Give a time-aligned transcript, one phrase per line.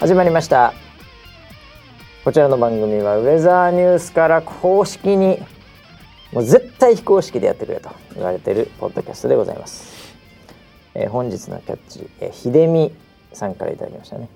[0.00, 0.74] 始まりました。
[2.22, 5.40] こちらの番組はウェザーニュースから公式に
[6.32, 10.14] もう絶対非公式でやってくれと言われているポッドキャストでございます、
[10.94, 12.94] えー、本日のキャッチ、えー、秀美
[13.32, 14.28] さんからいただきましたね。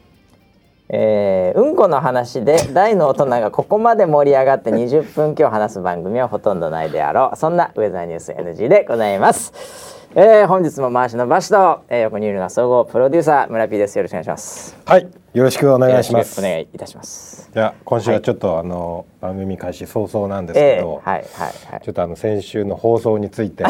[0.89, 9.53] えー、うんこの話で大の大人がここまで盛り上がって20分今日話す番組はほとんどないであろうそんなウェザーニュース NG でございます。
[10.17, 13.97] えー、本日も回しのバシと、えー、横にいるのは総合プロデューサー村 P です。
[13.97, 14.77] よろしくお願いします。
[14.85, 15.22] はい。
[15.35, 16.39] よろしくお願いします。
[16.41, 17.49] お願いいたします。
[17.55, 21.23] じゃ今週はちょっと、はい、あの番組開始早々なんですけど、えー、はいはい
[21.73, 21.81] はい。
[21.83, 23.69] ちょっとあの先週の放送について あ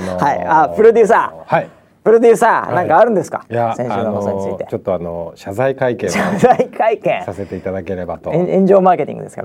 [0.00, 0.44] のー、はい。
[0.46, 1.54] あプロデューサー。
[1.54, 1.68] はい。
[2.04, 3.44] プロデューサー、なんかあるんですか？
[3.50, 4.66] いや、先週の放送について。
[4.70, 7.22] ちょっとあの謝罪会見謝罪会見。
[7.24, 8.30] させていただければと。
[8.32, 9.42] 炎上マーケティングですか。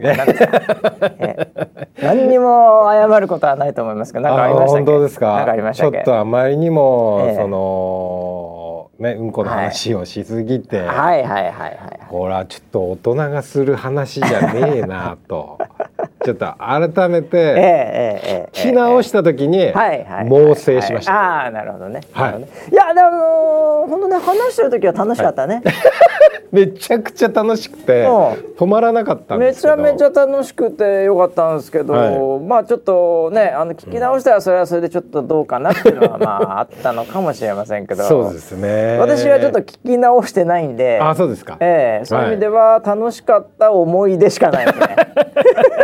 [2.01, 5.35] 何にも謝ることはないと思いますけど、なんかありました本当ですか？
[5.35, 8.60] なんかありましたちょっとあまりにも、その
[9.01, 11.99] ねうんこの話をしすぎて、はいはいはいはい。
[12.07, 15.57] ほらちょっと大人がする話じゃねえなと。
[16.23, 19.71] ちょっと改めて聞き直した時に
[20.25, 21.13] 猛省しました。
[21.13, 22.01] ああなるほどね。
[22.11, 22.71] はい。
[22.71, 25.61] いやでも本当ね話してる時は楽しかったね。
[26.51, 38.03] めちゃくちゃ楽しくて止まらなかっためちゃめちゃ楽しくてよかったんですけど、まあちょっとねあの聞き直したらそれはそれでちょっとどうかなっていうのはまああったのかもしれませんけど。
[38.03, 38.97] そうですね。
[38.99, 40.99] 私はちょっと聞き直してないんで。
[41.01, 41.55] あそうですか。
[41.61, 44.95] ええそういう意味では楽しかった思い出しかないですね。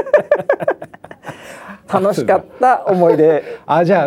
[1.92, 3.44] 楽しかった思い出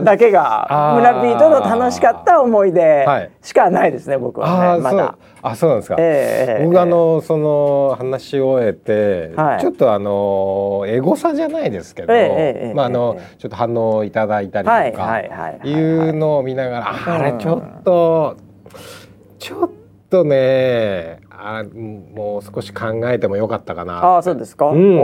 [0.02, 5.14] だけが村ピーとの楽しかった思い出しかないですね、僕はねまだ。
[5.42, 15.20] あそうなんですか、えー、僕あのその話し終えて、はい、ちょっとあのエゴサじゃないですけど、えー、まああの、ちょっと反応いただいたりとか
[15.64, 18.36] いうのを見ながら、あれちょっと、
[19.38, 19.70] ちょっ
[20.10, 24.96] とねあもう少し考えてもよかったかなあそうですか、うん、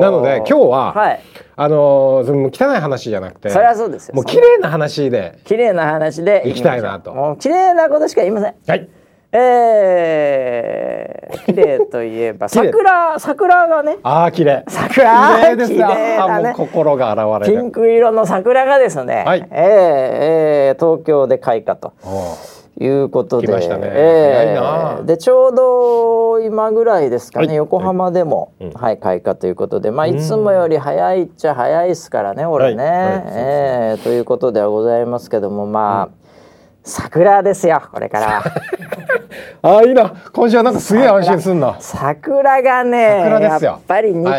[0.00, 1.20] なので今日は、はい、
[1.56, 4.14] あのその汚い話じゃなくてそれはそうですよ。
[4.14, 7.12] もう綺麗な話で綺麗な話でいきたいなと。
[7.12, 8.54] もう綺麗なことしか言いません。
[8.66, 8.88] はい。
[9.34, 13.96] えー、綺麗といえば桜桜がね。
[14.02, 14.62] ああ綺麗。
[14.68, 15.78] 桜綺麗ですね。
[16.42, 17.60] ね心が現れる。
[17.60, 21.94] ピンク色の桜がですね、はい、えー、えー、東京で開花と。
[22.80, 23.58] いうことで、ね。
[23.82, 32.92] えー、でちょうど今ぐらいですかね、はい、横浜でも、はい、はい、開花ということで、まあいつもより早いっちゃ早いですからね、俺ね、はい、
[33.26, 36.12] えー、ということではございますけども、まあ、うん、
[36.82, 38.42] 桜ですよこれから。
[39.62, 40.12] あいいな。
[40.32, 41.76] 今週はなんかすげえ安心すんな。
[41.78, 44.32] 桜がねやっぱり日本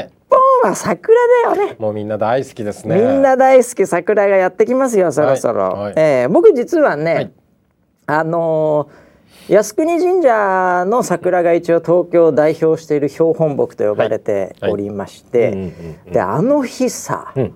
[0.64, 1.14] は桜
[1.56, 2.96] だよね、もうみんな大好きですね。
[2.96, 5.70] みんな大好き桜がやってきますよそろそろ。
[5.70, 7.32] はい、えー、僕実はね、
[8.06, 15.72] あのー、靖国神社の桜が一応東京を代表している標本木と呼ばれておりまして、
[16.12, 17.54] であの日さ、うん、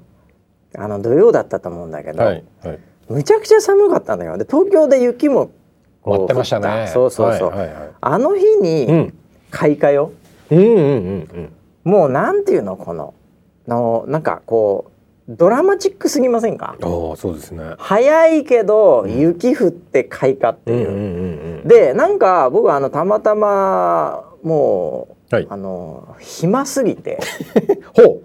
[0.75, 4.37] あの土曜だったと思うんだけど、はいはい、むちゃくちゃ寒かったのよ。
[4.37, 5.51] で東京で雪も
[6.01, 6.89] こうってましたね。
[6.93, 9.13] そうそうそう、はいはいはい、あの日に
[9.51, 10.11] 開花よ、
[10.49, 10.73] うんうんうん
[11.85, 13.13] うん、もうなんていうのこの
[13.67, 14.96] のなんかこう
[15.29, 16.75] ドラマチックすぎませんか？
[16.81, 16.85] あ
[17.17, 17.75] そうですね。
[17.77, 27.19] 早いけど雪降って開花っていう,、うんうんうんうん、でなんか僕あのたまたまもう、はい、あの暇すぎて。
[27.95, 28.21] ほう。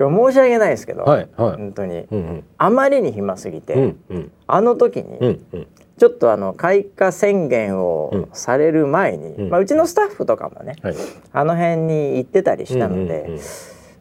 [0.00, 5.66] 今日申し訳ないですけど、はいはい、本当に、うんうん、あまりに暇すぎて、うんうん、あの時に、うんうん、
[5.98, 10.94] ちょっとあの開花宣言をされる前に、うん、まあ、うちのスタッフとかもね、はい、
[11.32, 13.40] あの辺に行ってたりしたので、うんうんうん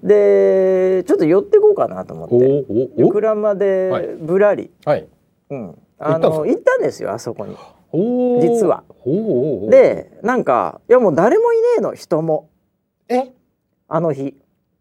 [0.04, 3.10] でちょっと寄ってこうかなと思って。
[3.12, 5.08] 車でぶらり、はい、
[5.50, 7.56] うん、あの行ったんですよあそこに。
[8.42, 8.84] 実は。
[9.70, 12.50] でなんかいやもう誰もいねえの人も。
[13.10, 13.32] え？
[13.88, 14.36] あの日。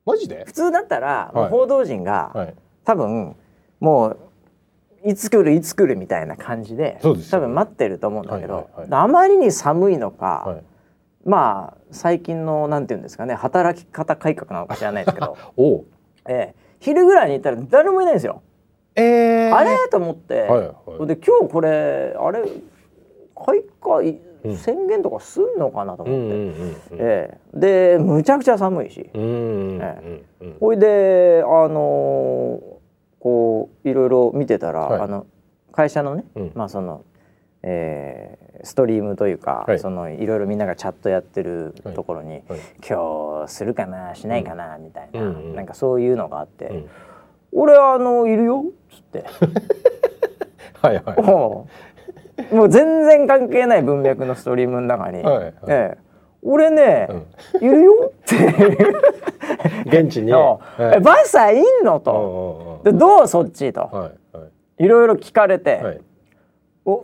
[0.04, 0.44] マジで？
[0.44, 2.54] 普通だったら、はい、報道陣が、はい、
[2.84, 3.36] 多分
[3.80, 4.19] もう
[5.04, 10.64] いつ来るいつ来るみたいな感じで多分待ってると思うんだけど、はいはいはい、あまりに寒いのか、はい
[11.26, 15.37] まあ最近のなんていうんですかね働き方改革なのか知らないですけど。
[15.58, 15.84] お
[16.28, 18.43] えー、昼ぐらいに行ったら誰もいないんですよ。
[18.94, 19.76] えー、あれ？
[19.90, 22.43] と思って、はいはい、で今日これあれ
[23.37, 24.02] 開花
[24.56, 26.55] 宣言とかすんのかなと思って、
[26.93, 32.61] えー、でむちゃくちゃ寒いし、えー、ほいであのー、
[33.20, 35.26] こういろいろ見てたら、はい、あの
[35.72, 37.05] 会社のね、うん、まあその
[37.68, 42.42] えー、ストリームというか、はい、そのいろいろみんながチャットやってるところに、はい。
[42.50, 46.90] はい、今日するかなしないかな、みたいな、うん、なんかそういうのがあって、うん、
[47.50, 49.24] 俺あのいるよっつって。
[50.80, 51.22] はいはい
[52.52, 55.98] もう全然関係ない文脈のストリームの中に、はいはい、ええ、
[56.42, 58.36] 俺ね、うん、いるよって。
[59.86, 60.60] 現地に、は
[60.98, 61.98] い、バッサーいんの？
[61.98, 63.72] と、でどうそっち？
[63.72, 64.44] と、はいは
[64.78, 66.02] い、いろいろ聞かれて、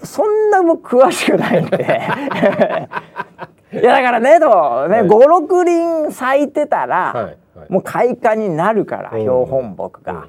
[0.04, 2.02] そんな僕詳しくないんで。
[3.72, 7.24] いやだからねとね56、はい、輪咲いてたら、はい
[7.58, 10.28] はい、もう開花になるから標本木が。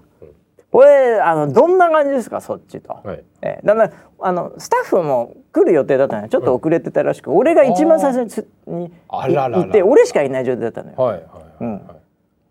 [0.72, 3.92] これあのどんな感じですかそっちと、はい、えだから
[4.22, 6.30] あのスタッフも来る予定だったのよ。
[6.30, 10.98] ちょっと遅れてたらしく、うん、俺が一番最初に行って俺しかいない状態だったのよ。
[10.98, 11.24] はいはい
[11.62, 11.82] うん、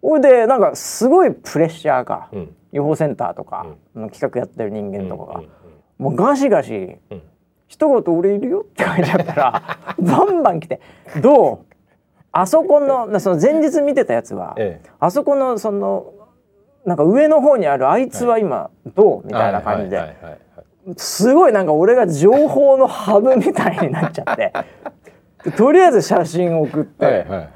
[0.03, 3.67] ほいでなんかすごいプレッシャーが、うん、予報センターとか、
[3.97, 5.43] うん、企画やってる人間とかが、
[6.03, 7.23] もうガシガシ、うん、
[7.69, 10.81] 一言俺いるよって書いてあったら バンバン来て
[11.23, 11.59] 「どう？
[12.33, 16.13] あそこのその前日見てたやつは、ええ、あそこのその
[16.85, 19.27] なんか上の方にあるあいつは今どう？
[19.27, 20.17] みたいな感じで。
[20.97, 24.53] すごいなんか俺が情報のハブみたいになっちゃって。
[25.57, 27.49] とりあえず写真送って、はいはいはい、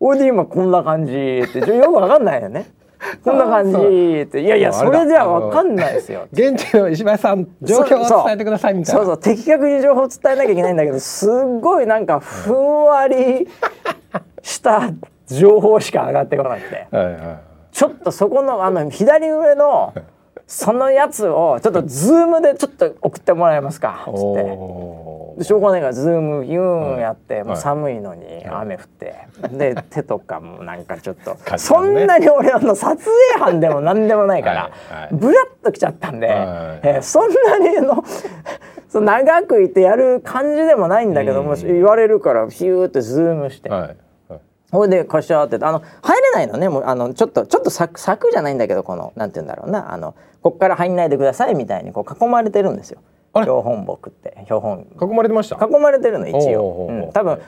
[0.00, 1.12] 俺で今こんな感じ
[1.44, 2.66] ってよくわかんないよね。
[3.24, 6.26] こんな感じっていやいやそれじゃわかんないですよ。
[6.32, 9.00] 現地の石橋さん状況を伝えてくださいみたいな。
[9.00, 13.48] そうそう的確に情報を伝えなきゃいけないんだけどすっごいなんかふんわり
[14.42, 14.90] した
[15.26, 16.86] 情報しか上がってこなくて。
[16.90, 19.94] はいはいちょっとそこのあの左上の
[20.46, 25.22] そのやつをちょっとズームでちょっと送ってもらえますかっつって。
[25.38, 38.04] でしょうがないからズームユーンやって、はい、もう寒いのに雨降って、はい、で 手とかもなんかちょっと、ね、そんなに俺の撮影班でも何でもないから、はい、ブラッときちゃったんで、はい、えー、そんなにの
[38.88, 43.70] そ長くいてやる感じでもないんだけども、言われるからヒューってズームして。
[44.72, 46.68] ほいでこしょってあの入れないのね。
[46.68, 49.92] もうあのちょっとちょっと柵柵じゃないんだけどこのなんて言うんだろうな。
[49.92, 53.00] あのこっから入んないでくださいみたいにこう囲まれてるんですよ。
[53.34, 54.38] 標本木って。
[54.44, 54.86] 標本。
[55.00, 55.56] 囲まれてました？
[55.64, 57.38] 囲まれてるの一応、うん、多分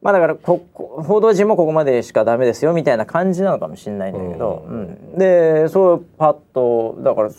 [0.00, 4.82] まあだからこ報道陣もここまでしかダメですよみたいな感じなのかもしれないんだけど、うん、う
[5.16, 7.30] ん、でそうパッとだから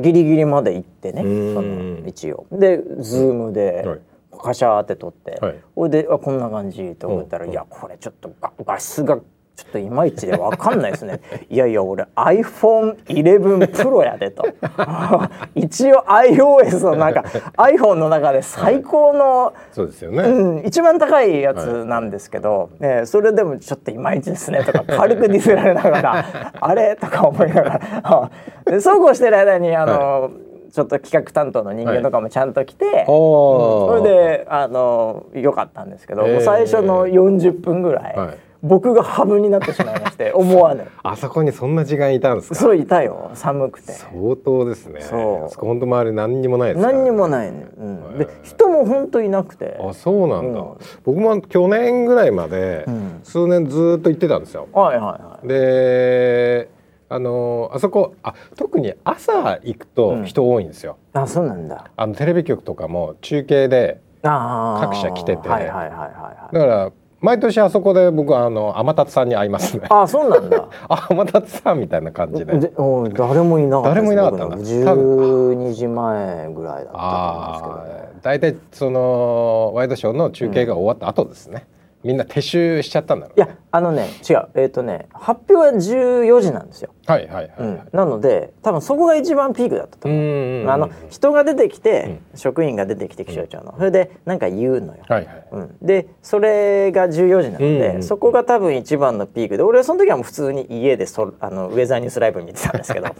[0.00, 1.22] ギリギリまで行ってね。
[1.22, 1.26] そ
[1.62, 2.46] の一応。
[2.52, 3.82] でズームで。
[3.86, 4.00] はい
[4.38, 8.32] カシャーって撮って、はい、ほいであこんな感じって思ったら、いやこれちょっと
[8.64, 9.18] 画質が
[9.56, 11.20] ちょっといまいちで分かんないですね。
[11.48, 14.44] いやいや俺 iPhone11 Pro やでと。
[15.54, 17.20] 一応 iOS の中
[17.56, 26.96] iPhone の中で最高の、はい、そうですよね、うん、一番高いやつなんですけど、はい、ね、それでもちょっといまいちですねとか軽くディスられながらあれ？
[26.96, 28.30] とか思いながら。
[28.64, 40.84] でそうこうしてる間にあの、はいちょっと企画担当の人間とかもちゃんと来て、はい、それであのよかったんですけど、えー、最初の40分ぐらい、はい、僕がハブになってしまいまして 思わぬ。
[41.04, 42.54] あそこにそんな時間いたんですか？
[42.56, 43.30] そういたよ。
[43.34, 43.92] 寒くて。
[43.92, 45.02] 相当ですね。
[45.02, 45.64] そう。
[45.64, 49.78] 本当周り何にもないですか、ね、何にもないね、うん、で人も本当いなくて。
[49.80, 52.84] あそうなんだ、うん、僕も去年ぐらいまで
[53.22, 55.46] 数年ずっと行ってたんですよ、はいはいはい。
[55.46, 56.68] で
[57.08, 60.96] あのあそこあ特に朝行くと人多いんですよ。
[61.14, 66.92] うん、あそうなんだあのテレビ局とかも中継で各社来てて、はいはいはいはい、だから
[67.24, 69.86] 毎年あそこで僕あの天達さんに会いますね。
[69.88, 70.68] あそうなんだ。
[70.88, 72.58] あ天達さんみたいな感じで。
[72.58, 73.88] でお誰もいなかった。
[73.94, 74.58] 誰もいなかったんだ。
[74.58, 78.04] 十二時前ぐらいだったんですけどね。
[78.20, 81.66] 大体そのワイドショーの中継が終わった後ですね。
[82.04, 84.48] みんな撤収しちゃったんだろう、ね、いやあのね違う。
[84.54, 86.94] えっ、ー、とね発表は14時なんですよ。
[87.06, 90.68] はいはいはい、うん、なので多分そこが一番ピークだったと思う。
[90.68, 95.46] あの人が出てきて、うん、職員が出てきて気象庁の、それで何か言うのよ、はいはい。
[95.52, 103.08] うん、でそれが14時なので、そこが多分一番のピークで俺はその時はもう普通に家でそあのウェザーニュースライブ見てたんですけど。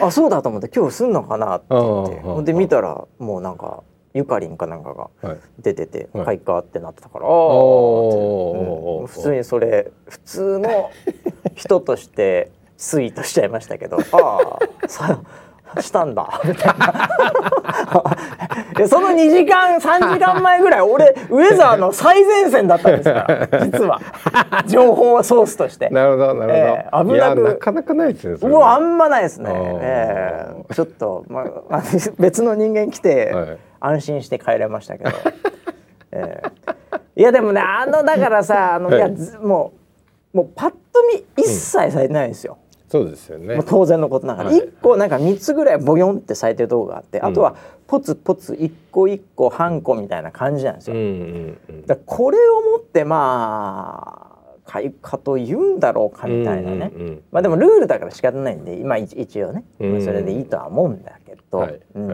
[0.00, 2.52] あそうだと思って今日すんのかなって言って。
[2.52, 10.90] で見たらもうなんかゆかりんかなんかが出てて、はい、開花ってなってたから、はい、うん、普通にそれ普通の
[11.54, 15.18] 人としてツイートしちゃいましたけどああ
[15.80, 16.40] したんだ。
[16.44, 17.10] みたいな
[18.88, 23.66] その2時間3時間前ぐらい俺ウェザーの最前線だったんですから。
[23.66, 24.00] 実は。
[24.66, 25.88] 情報ソースとして。
[25.90, 27.42] なるほどなるほど、えー、危なく。
[27.42, 31.82] なかなかないですねもうあんまないですね、えー、ちょっと、まあ、
[32.18, 35.10] 別の人間来て、はい、安心して帰れましたけど、
[36.12, 39.08] えー、いやでもねあのだからさあの、はい、いや
[39.40, 39.72] も
[40.34, 40.76] うもうパッと
[41.12, 47.54] 見一切されてないんですよ、うんそうですよね、当然のことながら、はい、1個なんか3つぐらいボヨンって咲いてるとこがあって、うん、あとは
[47.86, 50.96] ポツポツ1個1個半個みたいな感じなんですよ。
[50.96, 62.08] うんうんうん、だこれをもってまあ開花と言うんだろうかみたいなね、うんうんうん、まあでもルールだから仕方ないんで今一応ね、まあ、それでいいとは思うんだけど、はい、うん、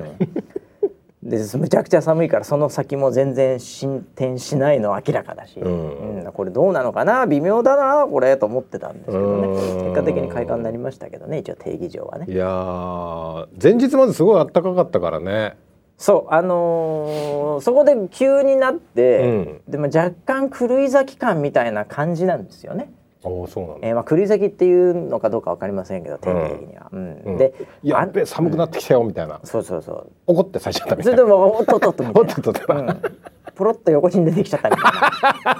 [1.28, 7.26] でむちゃくちゃ寒いからその先も全然進展しないのは明らかだし、うん、うん、これどうなのかな？
[7.26, 12.26] 微妙だなこれと思ってたんですけどね結果的に開花になりましたけどね一応定義上はね。
[12.32, 15.56] いや前日まですごい暖かかったからね。
[15.98, 22.92] そうあのー、そこで急になって、うん、でも若干狂い咲き感みたいな感じなんですよね。
[23.22, 26.88] おそうなんえー、まあ狂い咲きっていうのかどうかわかりませんけど定義的には。
[26.92, 27.22] うん。
[27.24, 29.40] うん、で、やっべ寒くなってきたよみたいな。
[29.44, 30.12] そうそうそう。
[30.26, 31.18] 怒って咲いちゃったみたいな。
[31.18, 32.34] それでもおっとっとっとみたいな。
[32.34, 32.74] おっとっと。
[32.74, 34.92] うんポロッと横に出てきちゃったみたい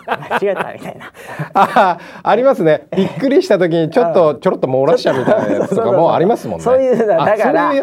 [0.07, 1.13] な間違えたみたいな
[1.55, 7.37] あありますねびっくりした時にちょっとちょろっと漏らしちゃうみたいなやつとかもありますもんねそういうだから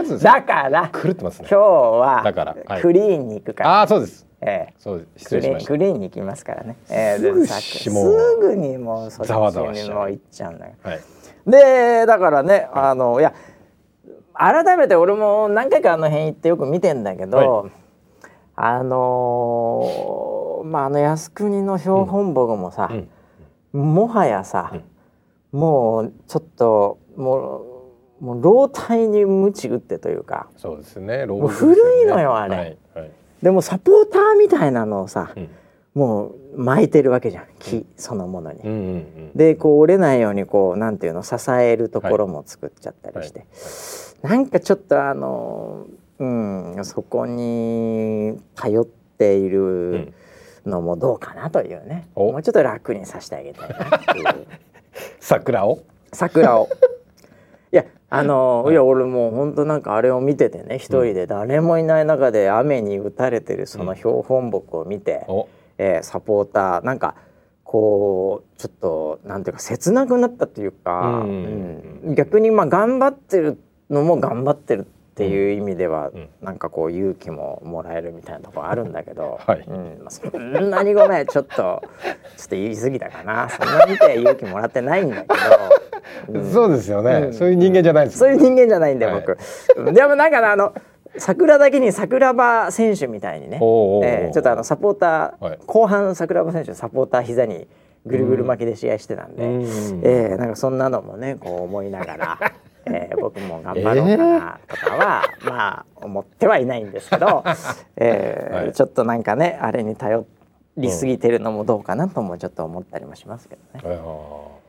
[0.08, 5.68] だから狂ってますね今日はだから、クリーンに行くから、あそうですええ、そう失礼しました。
[5.70, 7.90] クリーンに行きますからね、えー、す
[8.40, 11.00] ぐにもうそっちにも行っちゃうんだよ、はい、
[11.48, 13.34] でだからねあのいや
[14.34, 17.72] 改めて俺も何回かあの辺行ってよく見てんだけど、はい。
[18.56, 22.92] あのー、まああの靖国の標本木もさ、
[23.74, 24.72] うん、もはやさ、
[25.54, 27.70] うん、もうちょっとも
[28.22, 31.26] うもう老体に鞭打ってというかそうですね。
[31.26, 33.12] もう古いのよあれ、はいはい、
[33.44, 35.50] でもサポーターみたいなのをさ、うん、
[35.94, 38.62] もう巻いてるわけじゃん木そのものに。
[38.62, 43.46] うんうんうん、でこう折れないようにこうなんていうの支えるところも作っちゃったりして、
[44.24, 50.14] はい、なんかちょっとあのーうん、そこに頼っている
[50.66, 54.48] のもどうかなというね、うん、もうちょっと楽にさせてあげたいなっていう。
[55.20, 55.80] 桜を？
[56.14, 56.70] 桜を。
[57.72, 65.44] いやあの、はい、いや俺もう本当なんかあれを見ててね一人で誰もいない中で雨に打たれてるその標本木を見て、うん、
[65.80, 67.16] えー、サポーターなんか
[67.64, 79.64] こうちょっとなんていうか切なくなったというか、うん、うん、逆にまあ頑張ってるのも頑張ってるっていう意味では、うん、なんかこう勇気ももらえるみたいなところあるんだけど、 はい。
[79.68, 80.00] うん。
[80.02, 81.82] まあ、そんなにごめんちょっと ちょっ
[82.50, 83.48] と言い過ぎたかな。
[83.48, 89.38] そんな見て勇気もらってないんだけど、 うん、そうですよね、うん、そういう人間じゃないです、ね、そういう人間じゃないんで、僕、
[89.78, 90.74] はい、でもなんかあの
[91.18, 97.68] 桜だけに桜庭選手みたいにね、えー、ちょっとあのサポーター、はい、後半桜庭選手サポーター膝に
[98.06, 99.62] ぐるぐる巻きで試合してたんで、うん、
[100.04, 102.54] えー、なんかそんなのもねこう思いながら
[102.86, 107.44] えー、僕も頑張ろうかなとかは、えー、まあ思ってはいないんですけど、
[107.96, 110.26] えーはい、ちょっとなんかねあれに頼
[110.78, 114.64] りすぎてるのもどうかなともちょっと思ったりもしますけどね。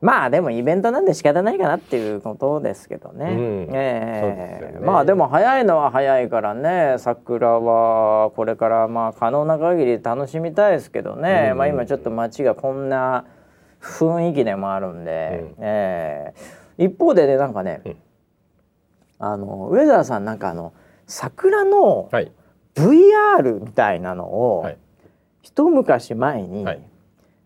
[0.00, 3.24] まあでもイベントなんで仕方ないかなっていうことですけどね。
[3.24, 13.24] うん、えーね、まあでも早いのは早いからね桜はこれからまあ可能な限り楽しみたいですけどね、うん、まあ今ちょっと街がこんな
[13.80, 17.96] 雰囲気でもあるんで、うん、えー一方でねなんかね、うん、
[19.18, 20.72] あの上澤さんなんかあの
[21.06, 22.10] 桜の
[22.74, 24.78] VR みたいなのを、はい、
[25.42, 26.64] 一昔前に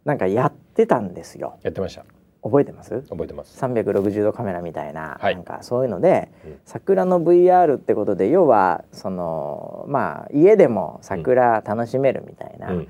[0.05, 1.59] なんかやってたんですよ。
[1.63, 2.05] やってました。
[2.41, 3.03] 覚えてます？
[3.11, 3.61] 覚えてます。
[3.61, 12.89] 360度カメラみたいな、はい、なんかそういうので、うん、桜の VR ってことで要はそのまあ家でも桜楽しめるみたいな、うん、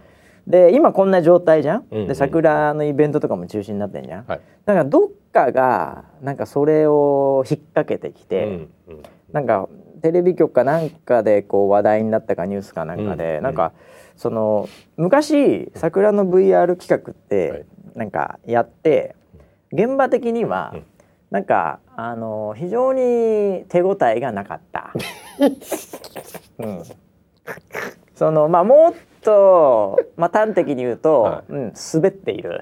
[0.48, 8.52] で今こんな状態じゃん、うんうん、で桜のイベントとかも中止になってんじゃん、はい、だからどっかがなんかそれを引っ掛けてきて、うん
[8.88, 9.68] うん、なんか
[10.00, 13.72] テレビ局かなんかでこう話題になったかニュースかなんかで、うんうん、なんか
[14.16, 19.16] その昔桜の VR 企画ってなんかやって
[19.72, 20.74] 現場的には
[21.30, 24.92] なんかあの非常に手応えがなかった。
[26.58, 26.82] うん、
[28.14, 28.94] そのまあもっ
[29.28, 32.60] と、まあ、端的に言うと、はい、うん、滑っている。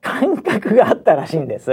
[0.00, 1.70] 感覚があったらしいんです。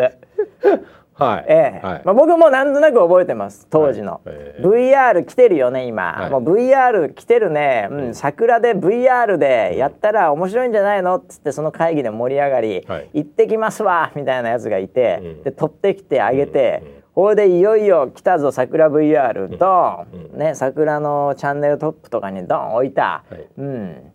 [1.14, 1.86] はい、ええ。
[1.86, 4.22] はい、まあ、僕もなんとなく覚えてます当時の、はい。
[4.28, 24.12] えー、VR 来てるよね今、はい、もう VR 来てるね、うん、桜で VR でやったら面白いんじゃないのっつってその会議で盛り上がり、行ってきますわみたいなやつがいて、うん、で取ってきてあげて、うんこれでいよいよ来たぞ桜 VR ドン、ね桜のチャンネルトップとかにドン置いた、はい、うん。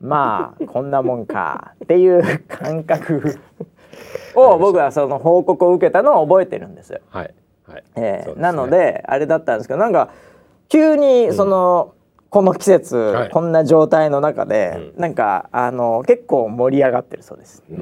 [0.00, 1.72] まあこんなもんか。
[1.84, 3.38] っていう感覚。
[4.34, 7.00] を僕はその報告を受けたのを覚えてるんですよ。
[7.10, 7.34] はい。
[7.66, 7.84] はい。
[7.96, 10.10] えー、ね、なのであれだったんですけどなんか
[10.68, 11.94] 急にその、
[12.30, 17.64] この季節、はい、こんな状態の中で、うん、なんかあの結構盛り上がってるそうです。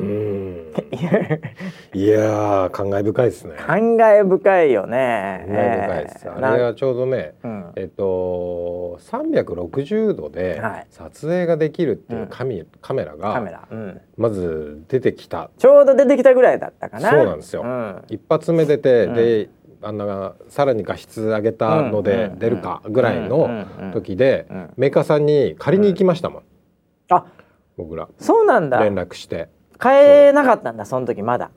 [1.92, 3.54] いや感慨深いですね。
[3.58, 5.44] 感慨深いよね。
[5.48, 6.26] 感慨深いです。
[6.26, 15.50] えー、あれはちょうどね、うん、えっと三百六十度で撮影ができるっていうカメ,、カメラがカメラ、うん、まず出てきた。
[15.58, 17.10] ちょうど出てきたぐらいだったかな。
[17.10, 17.64] そうなんですよ。
[18.08, 19.48] 一発目出て、で
[19.86, 25.26] あんなさらに画質上げたので出るかぐらいの時でメーカーさん。
[25.26, 26.42] に借りに行きましたもん、
[27.10, 27.24] あ
[27.76, 28.70] 僕らそうなん。
[28.70, 30.76] だ連絡して買えなかったん。
[30.76, 31.50] だその時まだ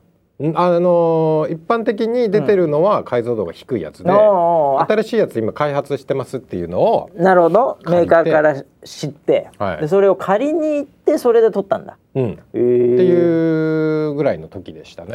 [0.56, 7.80] あの一般的に出てるのは解像度が低いやつで、うん、新しいやつ今開発してますっていうのをなるほど。
[7.86, 15.12] メーカーから知って、はい、でそれを借りに行ってそれで撮ったんだ、うん、っていうぐらいの時でしたね。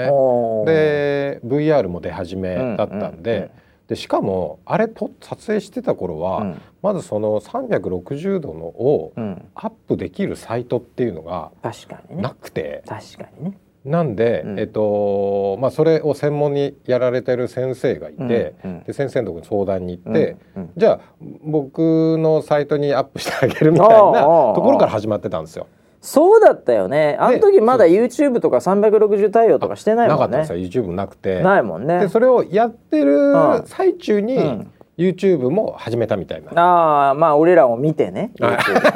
[0.67, 3.51] で VR も出始めだったんで、うんうんうん
[3.87, 9.13] でしかもあれと撮影してた頃は、うん、まずその360度のを
[9.55, 11.53] アップできるサイトっていうのが
[12.11, 21.01] なくて、確かにねなんで、うん、えっとまあ、それを専門にやられてる先生がいて、うんうん、で先生のとこに相談に行って、うんうん、じゃあ
[21.43, 25.67] 僕のサイトにアップしてあげるみたいなところから始まってたんですよ。
[26.01, 27.17] そうだったよね。
[27.19, 30.21] あの時まだ YouTube とか360対応とかしてないもんね。
[30.21, 30.85] なかったんですよ。
[30.85, 31.41] YouTube なくて。
[31.43, 32.01] ないもんね。
[32.01, 33.33] でそれをやってる
[33.67, 36.51] 最中に、うん YouTube も始めたみたいな。
[36.61, 38.31] ああまあ俺らを見てね。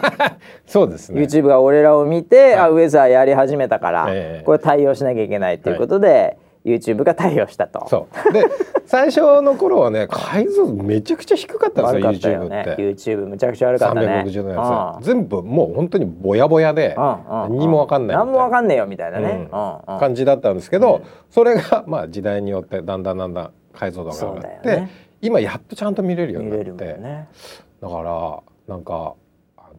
[0.66, 1.20] そうですね。
[1.20, 7.86] YouTube が俺らを見て、はい、あウェザーやり始めたから、えー、これ対応しなきゃいけないということで、はい YouTube が対応したと。
[7.88, 8.44] そうで
[8.84, 12.82] 最初の頃はね 解像度めちゃくちゃ低かったんですよよ、ね、YouTube って。
[12.82, 14.24] YouTube むちゃくちゃ悪かったね。
[14.26, 19.48] 360のやつ、全部もう本当にぼやぼやで、何にもわかんない何もわかんねえよみたいなね、
[20.00, 25.07] 感じだったんですけど、それがまあ時代によってだんだんだんだん解像度が上がって。
[25.20, 27.28] 今やっとちゃんと見れるようになって、ね、
[27.80, 29.14] だからなんか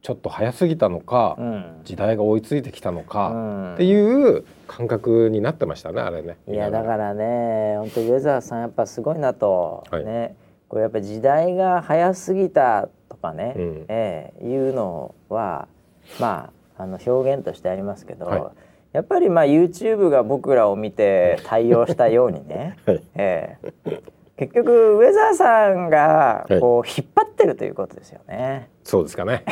[0.02, 6.38] ちょっと早すぎたのか、うん、時代が追いついてきたのか、うん、っていう感覚になってましたねあれね。
[6.48, 10.36] いやだからね本当ウェザーさんやっぱすごいなと、はい、ね。
[10.70, 15.68] これやっぱ時代が早すぎたとかね、うん、えー、いうのは
[16.20, 18.44] まああの表現としてありますけど、はい、
[18.94, 24.02] やっぱりまあ YouTube が僕らを見て対応したようにね、 はい、えー
[24.40, 28.70] 結局ウェザーさんがこう引っ張ってるということですよね。
[28.86, 29.44] そうですかね。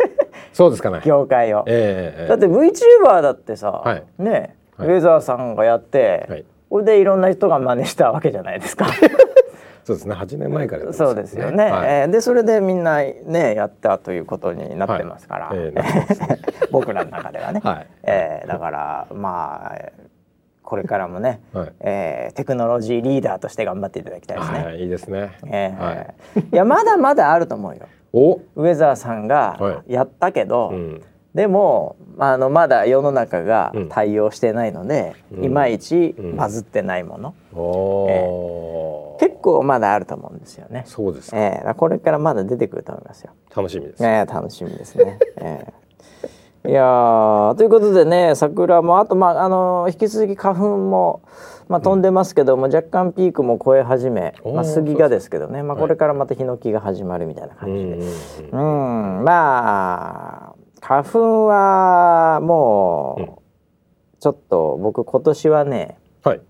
[0.52, 1.00] そうですかね。
[1.02, 1.64] 業界を。
[1.66, 8.86] えー、だって VTuber だってさ、はい、ね、はい、ウェザーさんがやって、はい、これでいろんな人が真似したわけじゃないですか。
[9.84, 10.14] そうですね。
[10.14, 11.64] 8年前から、ね、そうですよね。
[11.64, 17.60] はい、えー、でそれでみんなねやったということになってますから、はいえー、 僕らの中ではね。
[17.64, 20.13] はい、えー、だからまあ
[20.64, 24.64] これからもね、 はい、えー、テクノロジーリーダーとして頑張っていただきたいですね。
[24.64, 25.32] はい、いいですね。
[25.46, 27.82] えー、はい、いやまだまだあると思うよ。
[28.12, 31.02] おウェザーさんがやったけど、はいうん、
[31.34, 40.84] でもあのまだ世の中が対応してないので、うん、いまいちバズってないもの、うんえー、結構まだあると思うんですよね。
[40.86, 43.32] そうですえー、これからまだ出てくると思いますよ。
[43.54, 44.04] 楽しみです。
[44.04, 45.18] えー、楽しみですね。
[45.38, 45.84] えー
[46.66, 51.22] いやということでね桜もあとまああの引き続き花粉も、
[51.68, 57.96] まあ、飛んでますけども、うん、若干ピークも超え始め、まあ、杉がですけどね、まあ、これからまたヒノキが始まるみたいな感じで、
[58.52, 66.42] うん、うん、まあ花粉はもう、ちょっと僕今年はね、はい、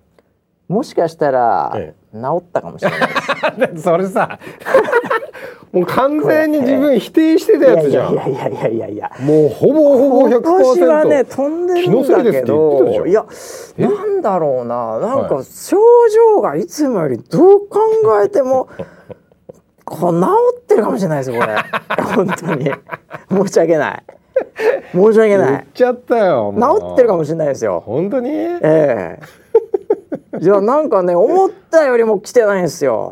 [0.68, 1.72] もしかしたら
[2.12, 3.82] 治ったかもしれないです。
[3.86, 4.38] それさ
[5.74, 8.12] もう完全に自分否定してたやつじゃん。
[8.12, 10.40] いやいやいやいやいやもうほぼほぼ100%。
[10.40, 13.26] 今年はね飛んでるんだけど、いや
[13.76, 15.76] なんだろうな、なんか症
[16.36, 17.80] 状がいつもよりどう考
[18.24, 18.68] えても。
[19.86, 20.28] こう治
[20.60, 21.56] ってるかもしれないですよこれ。
[22.16, 22.70] 本当に。
[23.28, 24.02] 申し訳ない。
[24.92, 25.50] 申し訳ない。
[25.50, 27.82] 言っちゃったよ治ってるかもしれないですよ。
[27.84, 28.30] 本当に？
[28.30, 29.18] ええ
[30.40, 33.10] じゃあなんかね思ったよりも来てないんですよ。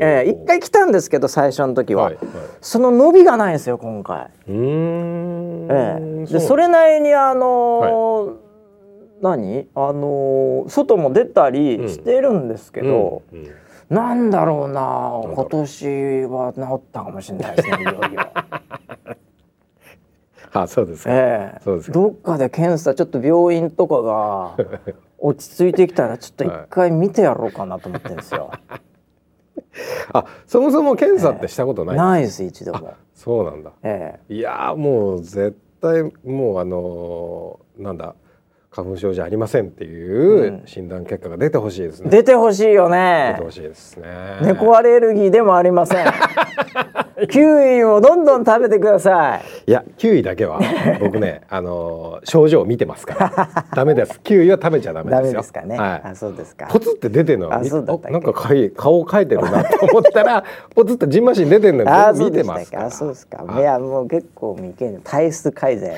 [0.00, 2.24] えー、一回来たんですけど最初の時は、はいはい、
[2.60, 4.30] その伸びがないんですよ今回。
[4.48, 8.36] うん、えー、でそれなりにあのーはい、
[9.22, 9.68] 何？
[9.74, 13.46] あのー、外も出たりしてるんですけど、うんうん。
[13.46, 15.84] うん、なんだろうな今年
[16.26, 18.32] は治ったかもしれないですねいよいよ。
[20.52, 24.56] あそうですか、えー、そうですどっかで検査ちょっと病院とかが
[25.18, 28.50] 落ち着いてきたらちょっと一回見てやろうかなと思ってるんですよ。
[30.12, 32.94] あそもそも検査ってしたことない、えー、ないです一度も。
[33.14, 33.72] そうなんだ。
[33.82, 38.14] えー、いやもう絶対もうあのー、なんだ
[38.70, 43.32] 花粉症じゃありませんっていう診断結果が出てほしいですね、出てほしいよね。
[43.32, 44.38] 出てほしいですね。
[44.42, 46.06] 猫アレルギーでもありません。
[47.30, 49.40] キウイをどんどん食べてください。
[49.66, 50.60] いやキウイだけは
[51.00, 53.64] 僕ね あの症状を見てますから。
[53.74, 54.20] ダメです。
[54.20, 55.40] キウイは食べちゃダメですよ。
[55.40, 56.68] ですかね、はい、あそうですか。
[56.70, 60.44] ポツって出てるのはなんかかい顔描いてるなと思ったら
[60.76, 63.44] ポツってジンマシン出てるの見てますあそうですか。
[63.58, 65.96] いやもう結構見けん体質改善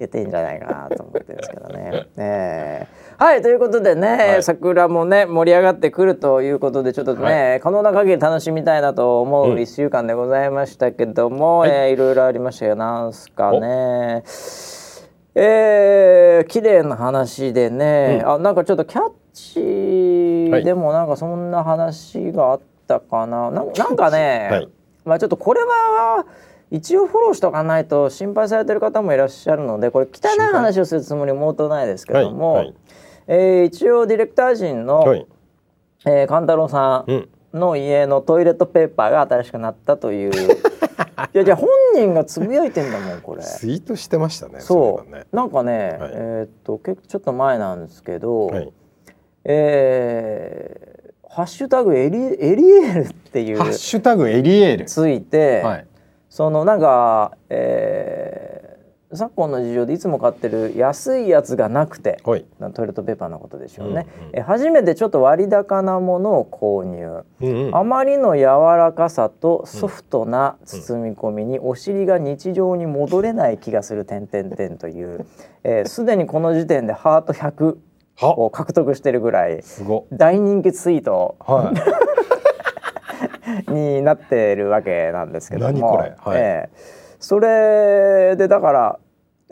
[0.00, 2.06] けてんじゃないかなと思ってるんですけどね。
[2.16, 2.86] え。
[3.18, 12.74] ー、はいということでね、はい、桜もね盛り上がってくるということでちょっとね、はい、可能な限り楽しみたいなと思う1週間でございましたけども、うん、えー、いろいろありましたよ。
[12.76, 14.24] なんすかね。
[15.34, 24.68] えー、綺麗な話でね、うん、あなんかちょっとキャッチでもなんかそんな話があったかな、ななんかね、はい、
[25.04, 26.26] まあちょっとこれは
[26.70, 32.74] 一応フォローしとかないと心配されてる方もいらっしゃるのでこれ汚い話をするつもりもとないですけども、はいはい、
[33.26, 35.26] えー、一応ディレクター陣の、はい、
[36.06, 40.30] えー、勘太郎さんの家のトイレットペーパーが新しくなったという。
[41.34, 43.42] いやじゃ本人がつぶやいてんだもんこれ。
[43.42, 44.60] ツイートしてましたね。
[44.60, 48.72] そう、ね、なんかね、はい、えー、っと結構ちょっと前なんですけど、はい、
[49.44, 53.58] えー、ハッシュタグエリエリエールっていう。
[53.58, 54.84] ハッシュタグエリエール。
[54.86, 55.86] ついて、はい、
[56.30, 68.44] そのなんか、えー、昨今の事情でいつも買ってる安いやつがなくて、トイレットペーパーのことでしょうね、うんうん、え初めてちょっと割高なものを購入、うんうん、あまりの柔
[68.76, 75.26] らかさとソフトな包み込みにお尻が日常に戻れない気がする点々点という
[75.86, 77.76] すで、にこの時点でハート100
[78.22, 79.64] を獲得してるぐらい
[80.12, 82.09] 大人気ツイート、はい、
[83.68, 85.94] になってるわけなんですけども。
[85.94, 88.98] はい、えーそれでだから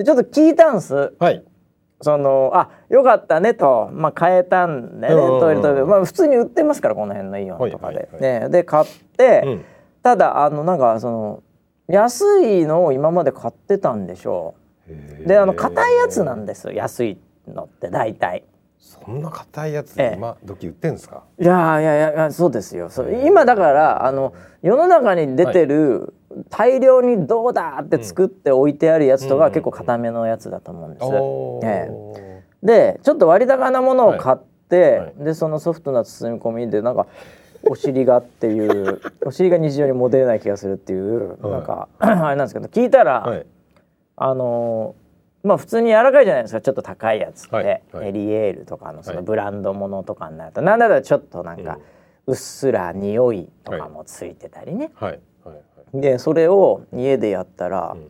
[0.05, 1.13] ちょっと聞いたんす。
[1.19, 1.45] はい。
[2.01, 8.09] そのあよかったねと、まあ、変えたんでね、トイレトイレ、まあ、普通に売ってますからこの辺のイオンとかで。
[8.21, 9.65] ね、で買って、うん、
[10.03, 11.43] ただあのなんかその
[11.89, 14.55] 安いのを今まで買ってたんでしょ
[14.89, 15.27] う。
[15.27, 18.45] であの硬いやつなんです安いのって大体。
[18.79, 21.25] そんな硬いやつ今時売ってんですか？
[21.39, 22.91] いやいやいやそうですよ。
[22.91, 26.15] そ今だからあの世の中に出てる、
[26.51, 31.07] 大量にどうだって作って置いてあるやつとか、結構硬めのやつだと思うんです。
[31.67, 34.39] ええ、でちょっと割高なものを買っ
[34.69, 37.07] て、はい、でそのソフトな包み込みでなんか
[37.65, 43.47] お尻がっていう お尻が日常に戻れない気がするっていう、はい、なんか あれなんですけど聞いたら、はい、
[44.17, 44.95] あの
[45.49, 46.61] まあ普通に柔らかいじゃないですか。
[46.61, 47.83] ちょっと高いやつって、はい。
[47.93, 51.79] はい、エリエールとかのそのブランドものとかになると、はい、なんだったらちょっとなんか、
[52.27, 55.21] うっすら匂いとかもついてたりね、はい。
[55.95, 58.09] でそれを家でやったら、うん、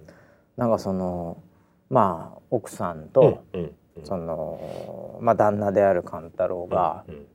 [0.57, 1.40] なんかその
[1.88, 3.61] まあ奥さんと、うん。
[3.61, 3.72] うん。
[3.98, 7.14] うん、そのまあ旦那である勘太郎が、うん。
[7.14, 7.27] うん、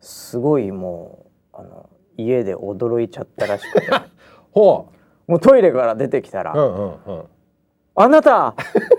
[0.00, 3.88] すごいもうあの家で驚いちゃったらしくて。
[4.52, 5.30] ほう。
[5.30, 7.24] もうトイレから出てきたら「うんうんうん、
[7.94, 8.54] あなた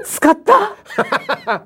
[0.06, 1.66] 使った？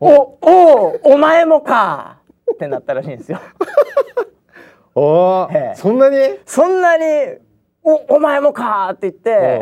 [0.00, 2.18] おおお前もか!」
[2.52, 3.38] ってなったらしいんですよ。
[4.94, 6.16] おええ、そんなに？
[6.44, 7.04] そんなに
[7.84, 8.90] おお前もか！
[8.92, 9.60] って言って、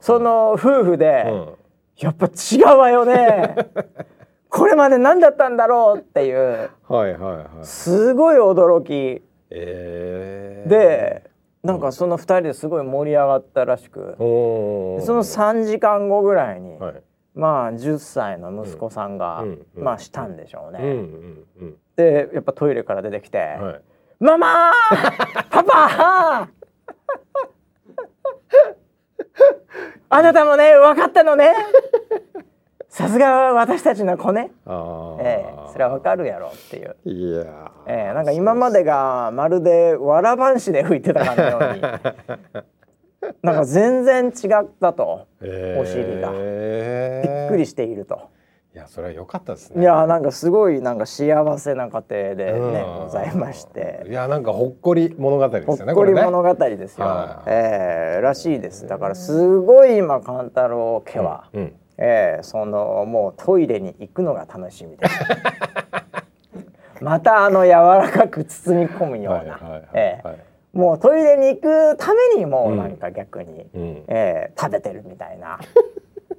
[0.00, 1.54] その夫婦で、うん、
[1.96, 3.56] やっぱ違うわよね。
[4.50, 11.27] これまで何だったんだろうっていう、はいはいはい、すごい驚き、えー、で
[11.62, 14.16] なんかその2人ですごい盛り上がったらしく、うん、
[15.04, 17.02] その3時間後ぐらいに、はい、
[17.34, 20.78] まあ10歳の息子さんが、うん、まあしたんでしょうね。
[20.80, 23.80] うんうん、でやっぱトイレから出てきて「はい、
[24.20, 24.72] ママ
[25.50, 26.48] パパ
[30.10, 31.52] あなたもね分かったのね
[32.88, 34.50] さすが私たちの子ね、
[35.20, 41.80] ええ、それは分かるやろっていういや、ええ、なんか今までがまるでわらばんしで吹いてたかのように
[43.42, 48.30] なんか全然違ったと、お尻がびっくりしていると。
[48.74, 49.82] いやそれは良かったですね。
[49.82, 54.06] いやなんかすごいなんか幸せな家庭でねございまして。
[54.08, 55.92] いやなんかほっこり物語ですよね。
[55.94, 57.26] ほっこり物語ですよ。
[57.26, 58.86] ね、ええー、らしいです。
[58.86, 65.20] だからすごい今勘太郎家は、うんうん、ええー、そのもうトイレに行くのが楽しみです。
[67.02, 69.82] またあの柔らかく包み込むような。
[69.92, 75.58] ええもうトイレに行くためにもなんか逆に、うん、えー、食べてるみたいな。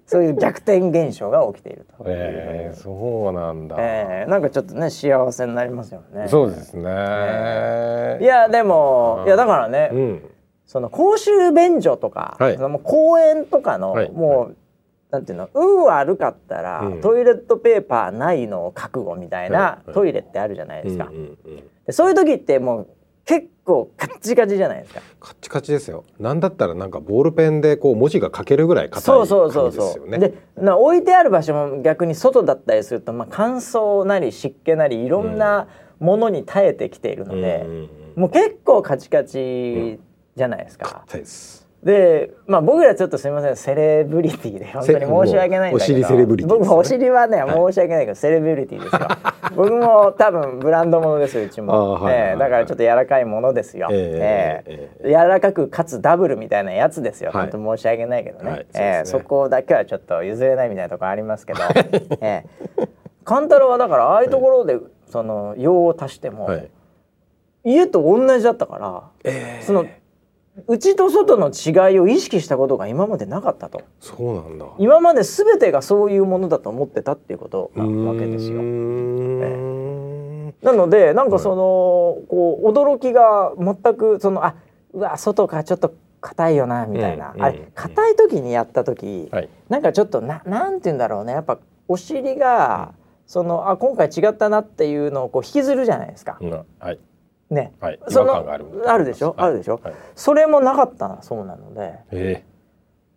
[0.06, 6.28] そういう逆転現象が起きているとえー、そうなんだ、えー、なんかちょっとね幸せになりますよね。
[6.28, 10.30] そうですね、えー、いやでもいやだからね、うん、
[10.66, 14.54] その公衆便所とか、はい、その公園とかの、はい、もう、はい、
[15.12, 15.50] なんていうの？
[15.54, 22.88] 運悪かったら、うん、トイレットペーパーないのを覚悟みたいな、トイレってあるじゃないですか、うんうんうん、でそういう時ってもう
[23.26, 25.02] 結構カッチカチじゃないですか。
[25.20, 26.04] カッチカチですよ。
[26.20, 30.10] なんだったらなんかボールペンでこう文字が書けるぐらい硬いそうそうそうそう。
[30.20, 35.68] でな置いてある場所も逆に外だったりすると、まあ、乾燥なり湿気なりいろんな
[36.00, 40.00] ものに耐えてきているので、うん、もう結構カチカチ
[40.36, 49.08] じゃないですか、硬いですで、まあ僕らちょっとすみませんセレブリティで本当に申し訳ないんだけど、お尻セレブリティ、ね、僕お尻はね、申し訳ないけどセレブリティですよ。
[49.56, 53.88] 僕も多分ブランドものですうちも、はいはいはい、だからちょっと柔らかいものですよ。
[53.92, 57.32] えー、えー、柔らかくかつダブルみたいなやつですよ。
[57.34, 58.52] はい、本当申し訳ないけどね。
[58.52, 61.60] はい、えー、そこだけはちょっと譲れないみたいなところありますけど、
[62.22, 62.90] えー、
[63.24, 66.70] カンタロはだからああいうところで、その用を足しても、はい、
[67.64, 69.86] 家と同じだったから、えー、その
[70.68, 73.82] 内と外の違いを意識したことが今までなかったと。
[74.00, 74.66] そうなんだ。
[74.78, 78.62] 今まで全てがそういうものだと思ってたっていうことなわけですよ。
[80.62, 84.56] なのでなんかその、はい、こう驚きが全くそのあ
[84.94, 91.34] うわ外かちょっと硬いよなみたいな、うん、あれ硬い時にやった時、はい、なんかちょっとななんて言うんだろうね。
[91.34, 92.94] やっぱお尻が、
[93.26, 96.38] そのあ今回違ったなっていうのをこう引きずるじゃないですか。
[96.40, 97.00] うん、はい
[97.50, 102.44] ね、はい、そのあるでしょ、はい、あるでしょ、はい、それもなかったそうなので、え。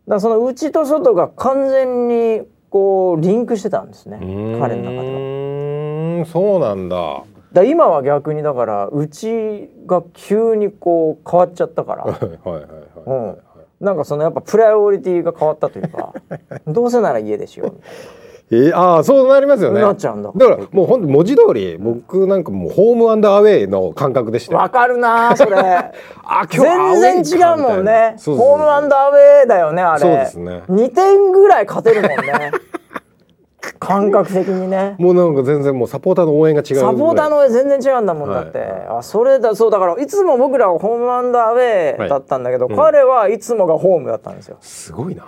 [0.07, 4.19] ー、だその内と外が完全にこうリンクしてたんですね。
[4.19, 6.27] 彼の中では。
[6.27, 7.25] そうなんだ。
[7.53, 12.05] だ今は逆にだから内が急にこう変わっちゃったから。
[12.09, 12.71] はいはいはい、
[13.07, 13.39] うん、
[13.81, 16.15] なんかそのやっぱプライオリティが変わったというか
[16.67, 18.22] どうせなら家でしようみたいな。
[18.55, 19.81] えー、ああそうなりますよね。
[19.81, 20.31] なっちゃうんだ。
[20.37, 25.57] だからもうほん文字通り僕なんかもうホームアンドアウェイの感覚でしたわかるなそれ。
[26.23, 28.17] あ今日全然違うもんね。
[28.27, 30.01] ホームアンドアウェイだよねあれ。
[30.01, 30.65] そうですね。
[30.69, 32.51] 2点ぐらい勝てるもんね。
[33.79, 34.97] 感覚的にね。
[34.99, 44.59] もうなんか全然もうサポーターの応援が違うサポーターの応援全然違うんだもん、だって、はい、あそれだそうだからいつも僕らはホームアンドアウェイだったんだけど、はいうん、彼はいつもがホームだったんですよ。
[44.61, 45.25] すごいな。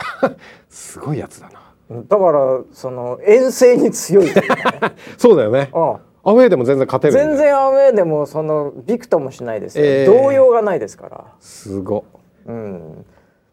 [0.68, 1.59] すごいやつだな
[1.90, 4.34] だからその遠征に強い、ね、
[5.18, 5.82] そうだよね、うん。
[5.82, 11.24] アウェーでも全然勝てる全然アウェーでもそのビクともしないですよ、えー、動揺がないですから。
[11.40, 12.04] すご。
[12.46, 13.04] うん。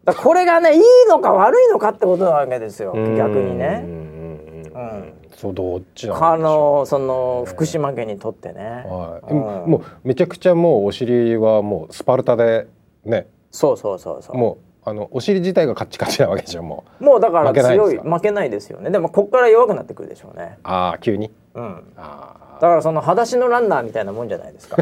[0.04, 2.92] だこれがねいいのか悪いのかってことなわけですよ。
[2.94, 3.84] 逆にね。
[3.84, 12.68] うん、そうどっちあのその福島県にとってね、はい、うん、もうめちゃくちゃもうお尻はもうスパルタで
[13.04, 13.26] ね。
[13.50, 14.36] そうそうそうそう。
[14.36, 17.04] もうあのお尻自体がカッチカチなわけでしょもう。
[17.04, 18.90] もうだから強い負けないですよね。
[18.90, 20.58] でもここから弱くなってくるでしょうね。
[20.62, 21.30] ああ急に？
[21.54, 21.82] うん。
[21.96, 24.76] あだからその裸足のランナーみたいなもんじゃないですか。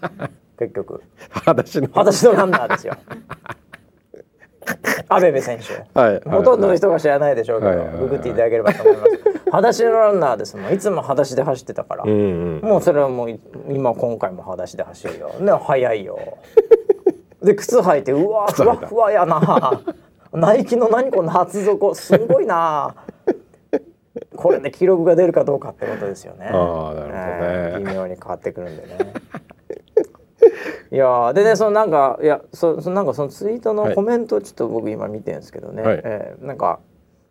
[0.58, 1.02] 結局。
[1.30, 1.88] 裸足の。
[1.88, 2.94] 裸足のランナーですよ。
[5.08, 9.10] アベベ選手、はい、ほとんどの人が知らないでしょうけど、ググっていただければと思います。
[9.44, 10.72] 裸足のランナーですもん。
[10.72, 12.14] いつも裸足で走ってたから、うんう
[12.58, 15.28] ん、もうそれはもう今今回も裸足で走るよ。
[15.38, 16.38] ね早いよ
[17.46, 19.82] で靴履いてうわふわふわやな。
[20.32, 22.94] ナイキの何この厚底すごいな。
[24.34, 26.46] これで記録が出るかどうかってことですよね。
[26.46, 29.12] あなるほどね、えー、微妙に変わってくるんでね。
[30.92, 36.80] いやでねそのなんかいやそそなんかそのツイートのコメントちょっと僕今見てるんですけどね、はい、えー、なんか、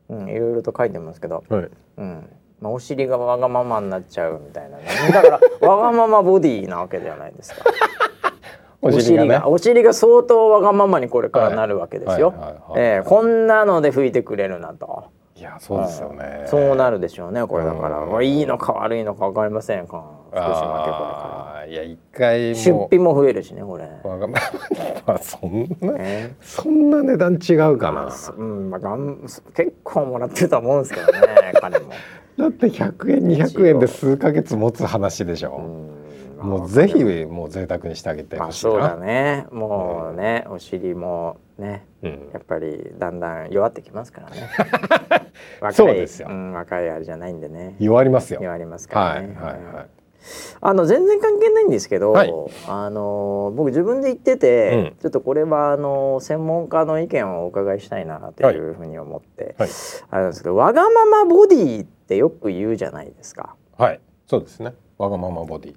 [0.09, 2.29] うん、いろいろと書いてますけど、はい、うん。
[2.61, 4.85] まあ、お尻がわがままになっちゃうみたいなね。
[5.11, 7.65] だからわがままボディなわけじゃないですか。
[8.87, 9.93] お尻が、ね、お尻が。
[9.93, 12.33] 相当わがままにこれからなるわけですよ。
[13.05, 15.05] こんなので拭いてくれるなと。
[15.37, 21.65] いやそうですよね、うん、そうなるでしょうねこれだから、いいのか悪いのか分かりませんか福島家これから。
[21.67, 23.89] いや一回出費も増えるしねこれ。
[24.09, 24.37] わがま
[25.07, 31.19] あそんな、えー、そんな値段違うかな、うんまあ、がん結構もらってると思うんですけどね
[31.59, 31.89] 彼も。
[32.37, 35.94] だって100円200円で数か月持つ話でしょ、うん
[36.45, 39.47] もうぜひもう贅沢にしてあげてほしいな、そうだね。
[39.51, 44.49] もうね、お尻もね、うん、やっぱりだんだん弱ってきますからね。
[45.59, 47.75] 若いそうですよ、うん、若いあれじゃないんでね。
[47.79, 48.39] 弱りますよ。
[48.41, 49.35] 弱りますからね。
[49.39, 49.87] はいはい、はい。
[50.61, 52.33] あの全然関係ないんですけど、はい、
[52.67, 59.69] あの僕自分で言ってて、うん、ちょっとこれはあの専門家の意見をお伺いしたいなというふうに思って、はいはい、
[60.09, 63.55] あれなんですけどわがままボディってよく言うじゃないですか。
[63.77, 64.73] はいそうですね。
[64.97, 65.75] わがままボディ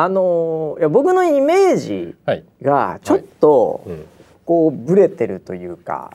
[0.00, 2.14] あのいや僕のイメージ
[2.62, 3.84] がちょっと、
[4.44, 6.12] こうブレてるというか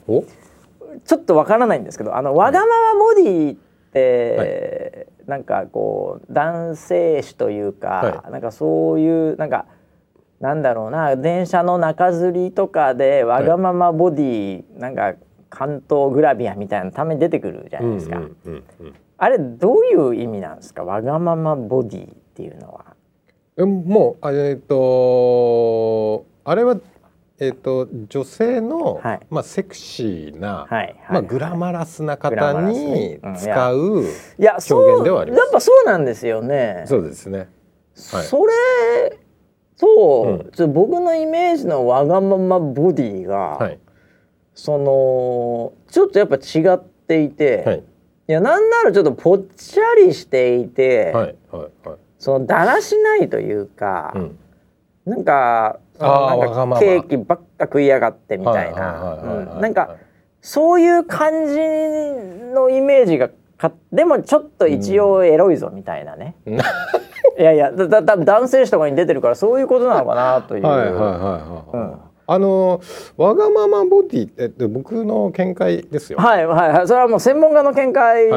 [1.03, 3.57] ちょっとわからないんですけどあのわがままボディっ
[3.91, 9.65] て、はい、なんかこう男性誌というか、はい、なんかそういうなんか
[10.39, 15.15] なんだろうな電車の中吊りとかでわがままボディ、はい、なんか
[15.49, 18.21] 関東グラビアみたいなために出てくるじゃないですか。
[19.17, 20.85] あれどういう意味なんですか？
[20.85, 22.92] わがままボディっていうのは。
[23.57, 26.77] もうえっ、ー、とあれは
[27.39, 34.05] えーと、女性の、はい、まあ、セクシーな、はいはい、まあ、グラマラスな方に使う
[34.37, 35.43] 表現ではあります。
[35.43, 36.85] やっぱそうなんですよね。
[36.87, 37.49] そうですね。
[38.11, 39.19] はい、それ
[39.77, 43.79] と、うん、僕のイメージのわがままボディが、はい、
[44.53, 54.39] そのちょっとやっぱ違っていて、はい、いやなんならちょっとぽっちゃりしていて、はいはいはい、そのだらしないというか、うん、
[55.05, 59.57] なんかなんかケーキばっか食いやがってみたいな。
[59.59, 59.97] なんか
[60.39, 61.57] そういう感じ
[62.53, 66.59] のイメージがかでもちょっと一応エロいぞみたいなね、うん、い
[67.39, 70.63] やいやだだ男性誌とかに出てるからそういうことなのかなという。
[70.63, 71.99] はいはいはいはい、うん。
[72.25, 72.79] あの
[73.17, 76.19] わがままボディって僕の見解ですよ。
[76.19, 76.87] はいはいはい。
[76.87, 78.31] それはもう専門家の見解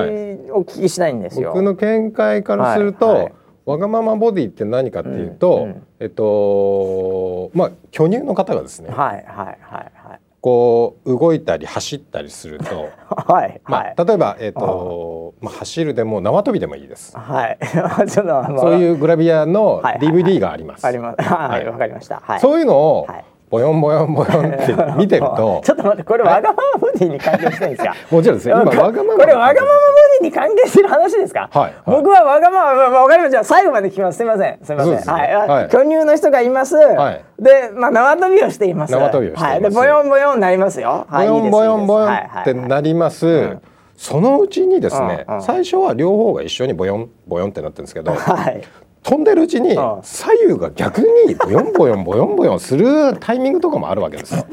[0.50, 1.52] を聞きしないんですよ。
[1.52, 3.32] 僕の見解からすると、はいはい、
[3.66, 8.90] わがままボディって何かっていうと、うんうん、えっとまあ巨乳の方がですね。
[8.90, 10.20] はいはいはいはい。
[10.40, 17.18] こう動いたり走ったりすると、 はい、まあ、例えば、えーとまあ、走るでも縄跳びでもいいです。
[17.18, 17.58] はい、
[18.08, 20.86] ちょっとそういうグラビアの DVD があります。
[20.86, 21.52] はいはいはい、あります。
[21.52, 22.22] はい、わ、かりました。
[22.24, 27.94] はい、そういうのを、はいボヨンボヨンボヨンって 見てるとちょっと待ってこれわがままボディに関係してるんですか？
[28.10, 29.74] もちろんです今わがままこれわがままボ
[30.20, 33.44] ディに関係してる話ですか、はいはい、僕はわがままわかりました。
[33.44, 34.18] 最後まで聞きます。
[34.18, 34.58] すみません。
[34.62, 38.92] すみません、ね、はい、はい、巨乳の人がいます、はい、でまあ縄跳びをしています。
[38.92, 43.62] 縄跳びをしています、はい、でボヨンボヨンなりますよ、ボヨンボヨンボヨンってなります、うん。
[43.96, 48.62] そのうちにですね、うんうん、最初は両方が一緒にボヨンボヨンってなってるんですけど、はい、
[49.06, 54.44] 飛んでるうちに左右が逆にボヨンボヨンボヨンボヨンするタイミングとかもあるわけですよ。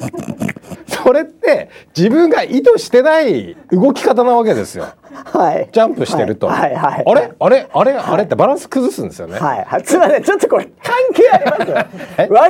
[0.85, 4.85] それって自分が意図してない動き方なわけですよ。
[5.11, 6.75] はい、ジャンプしてると、はい。
[6.75, 7.33] はい、あれ？
[7.39, 7.67] あれ？
[7.73, 9.39] あれ、あれってバランス崩すんですよね。
[9.39, 9.65] はい。
[9.65, 12.49] はい、すみませんちょっとこれ 関係ありますわが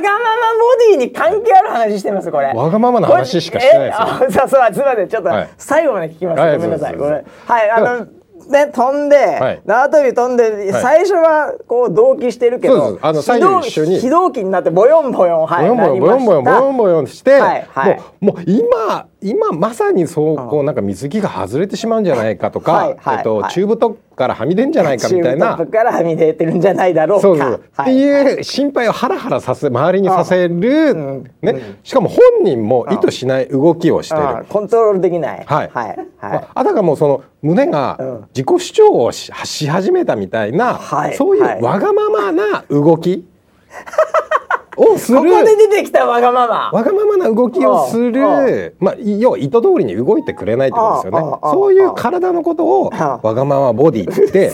[0.90, 2.52] ディに関係ある話してますこれ。
[2.52, 4.02] わがままな話しかしてないですよ。
[4.02, 6.96] あそうそうすみませんちょっと最後まで聞きます、はい、ごめんなさい。
[6.96, 7.70] はい。
[7.70, 8.06] あの。
[8.48, 14.00] ね飛んで、はい、縄跳び飛んで、はい、最初はこう同期してるけどあの左右一緒に。
[14.00, 25.46] 非同期になってボヨンボヨンはいボヨンボヨンボヨンボヨンボヨンして、はいはい、もうもう今今まさにそうこうなんか水着が外れてしまうんじゃないかとか、はいはい、えっと、チューブトップからはみ出んじゃないかみたいな。
[25.46, 34.44] チューブトップからはみ出てるんじゃないだろうそうそう、っていう心配をハラハラさせ周りにさせる、うん、ね、しかも本人も意図しない動きをしてる。
[34.46, 35.44] コントロールできない。
[35.46, 35.70] はい。
[35.72, 35.88] はい。
[35.88, 37.98] はいまあ、あたかもその胸が
[38.34, 43.26] 自己主張をしし始めたみたいな、はい、そういうわがままな動き。
[44.76, 45.18] をする。
[45.18, 46.70] ここで出てきたわがまま。
[46.72, 48.76] わがままな動きをする。
[48.78, 51.38] まあ要は意図通りに動いてくれないってことですよね。
[51.42, 54.52] そういう体のことをわがままボディって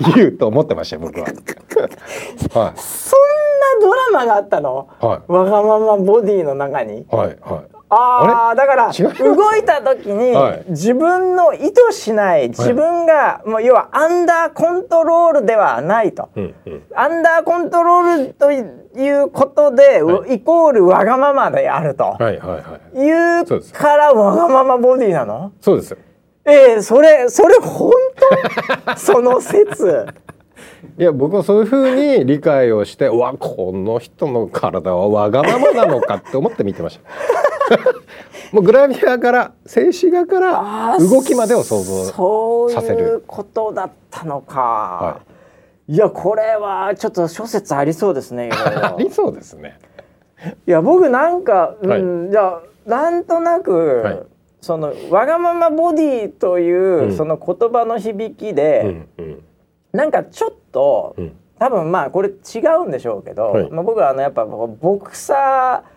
[0.14, 2.72] 言うと思ってました僕は、 はい、そんな
[3.80, 7.06] ドラマがあったの、はい、わがままボディの中に？
[7.10, 7.76] はいはい。
[7.88, 10.34] ああだから動いた時に
[10.70, 16.28] 自分の意図しない自分がもう要はアンダーコントロールではないと、
[16.96, 18.50] アンダーコントロールと
[18.96, 25.52] いうことで、イコールわがままであると、はいはいはい、いうからわがままボディなの？
[25.60, 25.96] そうです。
[26.44, 27.90] ええー、それそれ本
[28.86, 28.96] 当？
[28.96, 30.06] その説。
[30.98, 37.76] いや僕はそういうふうに理解をしてわこの人の体はわがままなのかって思って見てました。
[38.52, 42.96] もうグラビアから静止画から動きまでを想像させる。
[42.96, 45.35] そういうことだったのか、はい、
[45.88, 49.78] いやこれはちょっと諸説ありそうですねありそうですね。
[50.66, 53.72] いや僕なんか、うん、はい、じゃあなんとなく、
[54.02, 54.22] はい、
[54.60, 58.82] そのわがままボディという、うん、その言葉の響きで、
[59.18, 59.44] うんうん、
[59.92, 65.95] なんかちょっと、うん、多分まあこれ違うんでしょうけど、はい、まあ、僕はあのやっぱボクサー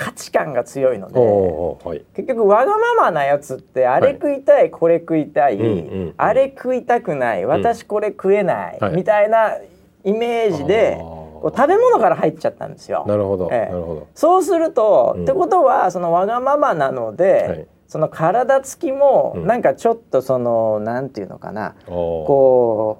[0.00, 4.40] 価値観が強いので、はい、結局わがままなやつってあれ食い。
[4.40, 9.58] たい、はい、これ食いたい、うんうんうん、あれ食いたくない私これ食えない、うん、みたいな
[10.02, 13.04] イメージで、こう食べ物から入っちゃったんですよ。
[13.06, 14.06] なるほど、ええ、なるほど。
[14.14, 21.74] そうすると、うん、ってことはそのわがままなので、はい、その体つきもなんかちょっとその、なんていうのかな。
[21.86, 22.98] こ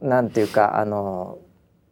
[0.00, 1.38] うなんていうかあの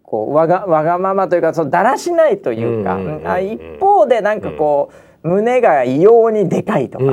[0.07, 4.91] こうわがわがままというかそのだらしないというか、あ一方でなんかこ
[5.25, 7.05] う、胸が異様にでかいとか、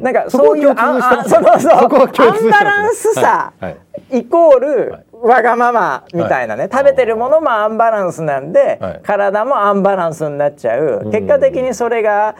[0.00, 1.72] なんかそういうあそのそう。
[1.74, 3.52] アンバランスさ、
[4.10, 12.36] イコールわがままみたいなね、食べてるものもアンバランスなんで、体もアンバランスになっちゃう、結果的にそれが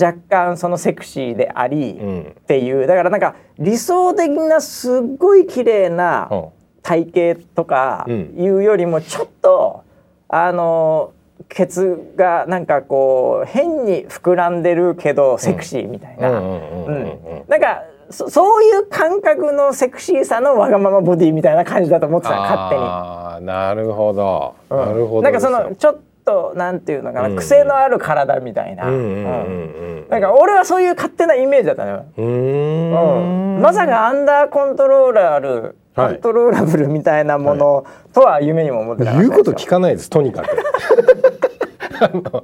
[0.00, 1.98] 若干そのセクシーであり、
[2.40, 2.86] っていう。
[2.86, 6.30] だからなんか理想的なすっごい綺麗な、
[6.82, 9.82] 体型とかいうよりもちょっと、
[10.28, 11.12] あの
[11.48, 16.30] ケツがなんかこう変に膨らんでるけどセクシーみたいな。
[17.48, 22.82] なんかそそういう感覚のセクシーさのわがままボディみたいな感じだと思ってた勝手に。
[22.82, 32.04] あなるほど、うん、なるほどなんかそのちょっとなんていうのかな、うん、癖のある体みたいな、なんか俺はそういう勝手なイメージだったのよ。
[32.16, 32.22] う
[33.58, 33.62] ん。
[33.62, 35.74] まさかアンダーコントローラー
[36.06, 40.48] コントローラブルみたいなものとは夢にも思ってなかった言うこと聞かないですとにかく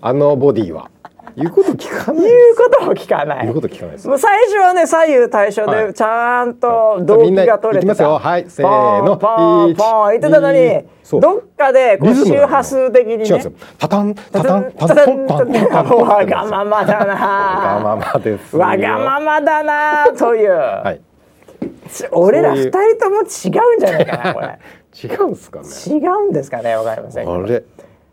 [0.00, 0.90] あのボディは。
[1.38, 2.24] 言うこと聞かない。
[2.24, 3.42] 言うことも聞かない。
[3.44, 4.08] 言うこと聞かないです。
[4.08, 7.92] もう最初はね左右対称でちゃんと動機が取れてた。
[7.92, 8.18] いきますよ。
[8.18, 9.16] はい、せーの。
[9.16, 10.84] ポンポン言ってたのに、
[11.20, 13.52] どっかでこう周波数的にね。
[13.78, 17.14] タタンタタンタタンタタンわがままだな。
[17.14, 18.56] わがままです。
[18.56, 20.50] わがままだなという。
[20.50, 21.00] はい。
[22.12, 24.58] 俺ら二人とも違うんじゃないかなこれ。
[25.04, 25.66] 違うんですかね。
[25.86, 27.28] 違うんですかねわかりません。
[27.28, 27.62] あれ。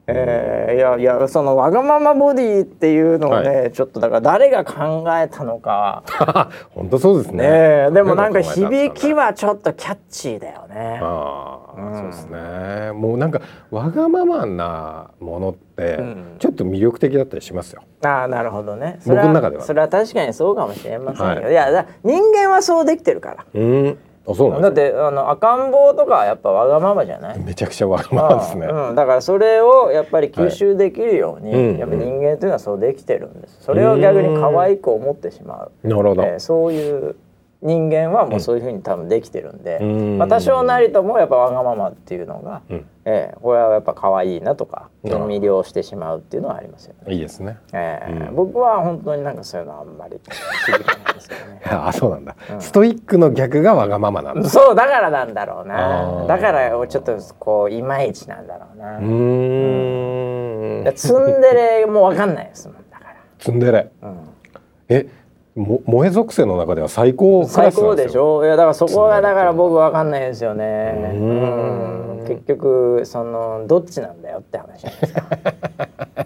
[0.08, 6.04] えー、いやいやそのわがままボディっていうのをね、はい、ちょっとだから誰が考えたのか。
[6.76, 11.00] 本当そうですね、ね、でもなんか響きはちょっとキャッチーだよね。
[11.02, 12.92] ああ、うん、そうですね。
[12.94, 13.42] もうなんか
[13.72, 16.00] わがままなものって
[16.40, 19.00] ちょっと魅力的だったりしますよ、うん、ああなるほどね。
[19.08, 19.64] 僕の中では。
[19.64, 23.46] それは確かにそうかもしれませんよ、はい、いや人間はそうできてるから。
[23.56, 23.98] うん
[24.28, 27.40] あそうなんだってあの赤ん坊とかやっぱわがままじゃない？
[27.40, 33.58] めちゃくちゃわがままですね、うん、だからそれをやっぱり吸収できるように、はい、やっぱ人間というのはそうできてるんです。
[33.62, 35.88] それを逆に可愛く思ってしまう。
[35.88, 37.16] なるほど、えー、そういう
[37.66, 47.14] 人間はもうそういうふうに多分できてるんで、うん、まあ、多少なりともやっぱわがままっていうのが、うん、えー、これはやっぱ可愛いなとか魅了してしまうっていうのはありますよね。
[47.14, 47.58] いいですね。
[47.74, 51.62] えー、うん、僕は本当になんかそういうのあんまり響かないですけどね。
[51.66, 54.48] あそうなんだ、ストイックの逆がわがままなんだ。
[54.48, 56.26] そうだからなんだろうな。
[56.28, 58.98] だからちょっとこういまいちなんだろうな。
[58.98, 60.94] うん。
[60.94, 63.16] ツンデレもわかんないですもんだから。
[63.40, 63.90] ツンデレ。
[64.04, 64.30] うん、
[64.90, 65.08] え
[65.56, 68.44] も萌え属性の中では最高最高でしょ？
[68.44, 71.14] いやだからそこがだから僕わかんないですよね。
[71.16, 72.26] うん。
[72.28, 75.22] 結局そのどっちなんだよって話なんですか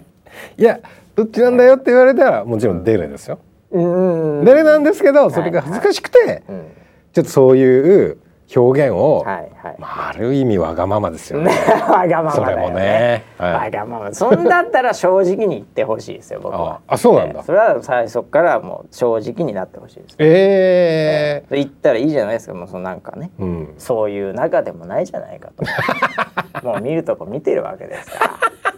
[0.56, 0.80] いや
[1.14, 3.38] どっちなんだよって言われたらもちろんデレですよ、
[3.70, 6.42] うん、デレなんですけどそれが恥ずかしくて、はいはい。
[6.48, 6.64] うん、
[7.12, 8.16] ちょっとそういう
[8.54, 11.52] 表現を、はいはいまあ、ある意味わがままですよね。
[11.88, 12.34] わがままだよね。
[12.34, 14.12] それもね、はい、わがまま。
[14.12, 16.80] そんだったら正直に言ってほしいですよ僕は。
[16.88, 17.42] あ、そうなんだ。
[17.42, 21.56] それは最初からもう正直になってほしいです、ええー。
[21.56, 22.54] 言ったらいいじゃないですか。
[22.54, 25.64] もうそのなんかね、うん、そういう中でもないじゃないかと。
[26.66, 28.18] もう見るとこ見てるわけですか
[28.64, 28.69] ら。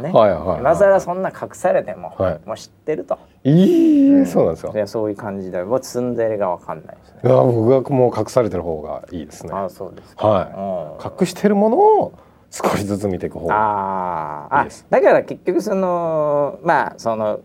[0.00, 3.18] ね、はいはいはい、今更そんな隠されても、はい、もう知ってると。
[3.44, 4.86] いい、うん、そうなんですか。
[4.86, 7.20] そういう感じで、もうツンデレがわかんないですね。
[7.24, 9.52] いや、僕はもう隠されてる方がいいですね。
[9.52, 10.26] あ、そうですか。
[10.26, 11.22] はい。
[11.22, 12.12] 隠してるものを
[12.50, 14.86] 少しずつ見ていく方がいいです。
[14.90, 17.40] あ、だから結局そのまあその。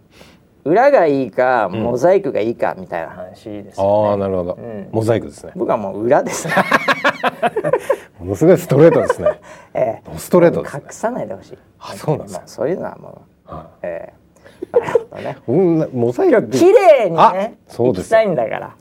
[0.63, 4.09] 裏がいいか、モザイクがいいかみたいな話ですよね。
[4.09, 5.53] ああ、なるほど、うん、モザイクですね。
[5.55, 6.53] 僕はもう裏ですね。
[8.19, 9.39] ものすごいストレートですね。
[9.73, 11.57] ええ、ストレート、ね、隠さないでほしい。
[11.79, 12.43] あ、そうなんですか。
[12.45, 14.13] そういうのはもう、はえ
[14.73, 15.37] えなるほどね。
[15.47, 18.07] うん、モザイク綺麗にね、そうです。
[18.07, 18.71] したいんだから。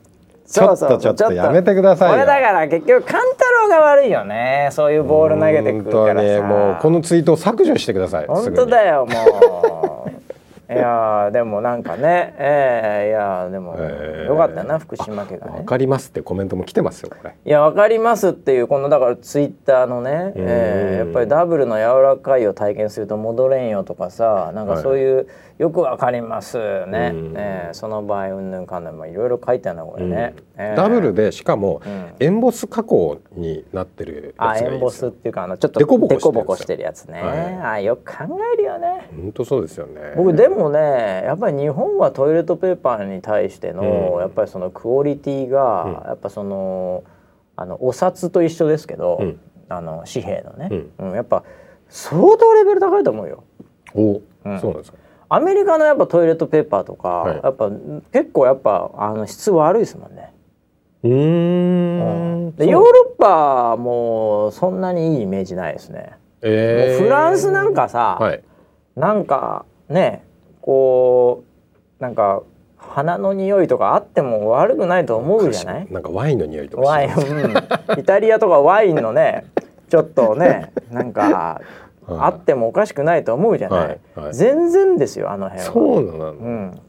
[0.51, 10.11] ちょっとちょっとやめてくださいこれだから結局勘太郎が悪いよねそういうボール投げてくるからさもうこのツイートを削除してください本当だよもう
[10.71, 15.59] いやでもなんかね、えー、いやでも、えー、よかったな福島家がね。
[15.59, 17.35] わかりますってコメントも来てますよこれ。
[17.45, 25.25] いやわかりますっていうこのだからツイッターのね、えー、やっぱりダブルの柔らかいを体験すると戻れんよとかさなんかそういう、はい
[25.61, 26.57] よくわかります
[26.87, 30.61] ね、うん、えー、その場合うんぬんかんぬんもいろいろ書いてあるなこれね、うん。
[30.65, 31.83] えー、ダブルでしかも、
[32.19, 37.05] エンボス加工になってるやつがいいあエンボスっていうかあのちょっとデコボコしてるやつ。
[37.05, 39.07] ね、はい、あよく考えるよね。
[39.15, 40.13] 本当そうですよね。
[40.17, 47.03] 僕でもねやっぱり日本はトイレットペーパーに対しての、やっぱりそのクオリティが、やっぱその
[47.55, 49.21] あのお札と一緒ですけど、
[49.69, 51.11] あの紙幣のね、うん。
[51.13, 51.43] やっぱ
[51.89, 53.43] 相当レベル高いと思うよ。
[53.93, 54.21] お、
[54.59, 54.97] そうなんですか。
[55.29, 57.69] アメリカのやっぱトイレットペーパーとか、はい、やっぱ
[58.11, 60.33] 結構やっぱあの質悪いですもんね。
[61.03, 61.11] うん。
[61.11, 62.55] うん。
[62.55, 66.17] でヨーロッパもそんなにいいイメージないですね。
[66.41, 68.43] えー、フランスなんかさ、はい、
[68.95, 70.25] なんかね
[70.61, 71.43] こ
[71.99, 72.43] うなんか
[72.77, 75.87] 花の匂いとかあっても悪くないと思うじゃない？
[75.91, 77.17] なんかワインの匂いとかワイン、う
[77.95, 79.45] ん、イタリアとかワインのね
[79.89, 81.61] ちょっとね なんか
[82.07, 85.73] あってもおかしくないと思うじゃない、はいはい、全然ですよあの辺は。
[85.73, 86.79] そうなの、うん。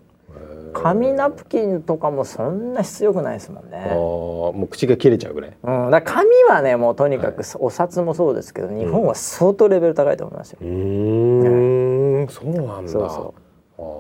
[0.73, 3.91] 紙ナプキンとかもそんな必要くないですもんね。
[3.93, 5.53] もう口が切れちゃうぐらい？
[5.63, 10.59] うん、だ紙はねもうとにかく、お札もそうですけど、日本は相当レベル高いと思いますよ。
[10.63, 12.91] うん、そうなんだ。
[12.91, 13.41] そうそう。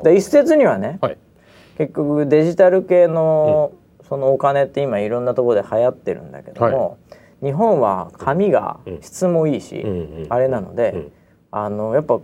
[0.05, 1.19] で一説にはね、はい、
[1.79, 3.73] 結局デジタル系の
[4.09, 9.85] そのお金って今いろんなところで流行ってるんだけども、はい、日本は紙が質もいいし、
[10.29, 11.09] あれなので、
[11.51, 12.21] あのやっぱ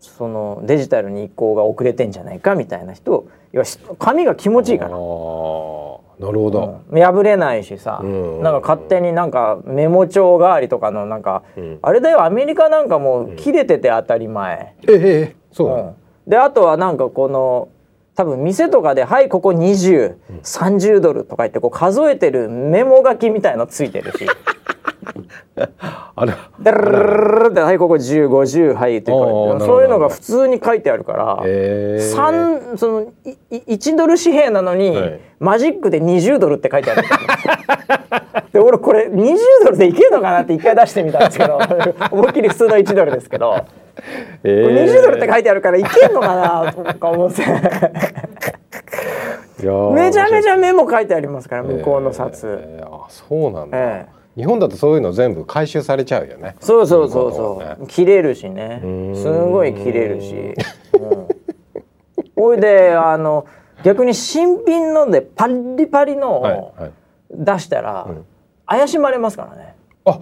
[0.00, 3.66] そのデジタルに移行が遅れてんじゃないかみたいな人要は
[3.98, 4.90] 紙が気持ちいいから。
[4.90, 8.42] なるほど、うん、破れないしさ、うん。
[8.42, 15.94] なんか勝手になんかメモ帳代わりとかのなんか、うん、あれだよアメリカなんかもう切れてて当たり前、うん、ええそう、うん、
[16.28, 17.68] であとはなんかこの
[18.14, 24.26] 多分店とかで「はいここ2030ドル」とか言ってこう数えてるメモ書きみたいのついてるし。
[26.14, 26.34] あれ？
[26.60, 33.06] ダルルルルってはいここ1050はいってそういうのが普通に書いてあるから、えー、その
[33.50, 37.02] 1ドル紙幣なのに、はい、マジックで20ドルって書いてある
[38.52, 41.58] で俺これ20ドルでいけるのかなって一回出してみたんですけど
[42.10, 43.64] 思いっきり普通の1ドルですけど、
[44.44, 47.42] えー、20ドルって書いてあるからいけるのかなとか思って
[49.94, 56.54] めちゃめちゃメモ書いてありますから向こうの札、えー、あそうなんだ、えー日本だとそういうの全部回収されちゃうよね。
[56.60, 58.80] そうそうそうそう、ね、切れるしね。
[59.16, 60.54] すごい切れるし、
[62.36, 63.46] ほ、うん、いであの
[63.82, 66.74] 逆に新品のでパリパリのを
[67.32, 68.06] 出したら、
[68.64, 69.74] 怪しまれますからね。
[70.04, 70.20] あ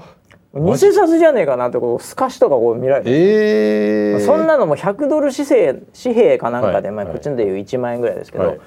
[0.56, 8.60] 偽札じゃねえかなってこう透かしとかこう見られて、えー、そんなのも100ドル紙幣紙幣かなんかで、はい、まあ、こっちのでいう1万円ぐらいですけど、はい。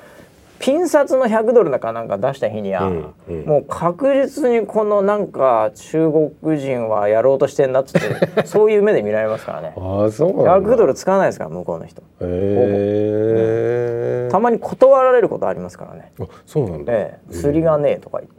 [0.60, 6.12] ピン札の100ドルだかなんか出した日には、うんうん、もう確実にこのなんか中
[6.42, 8.10] 国人はやろうとしてんなっつって
[8.46, 9.74] そういう目で見られますからね。
[9.78, 12.02] あそうなん100ドル使わないですから向こうの人。
[12.02, 16.12] へえ、うん、たまに断られることありますからね。
[16.20, 18.34] あそうなんだ、ええ、釣りがねえとか言って、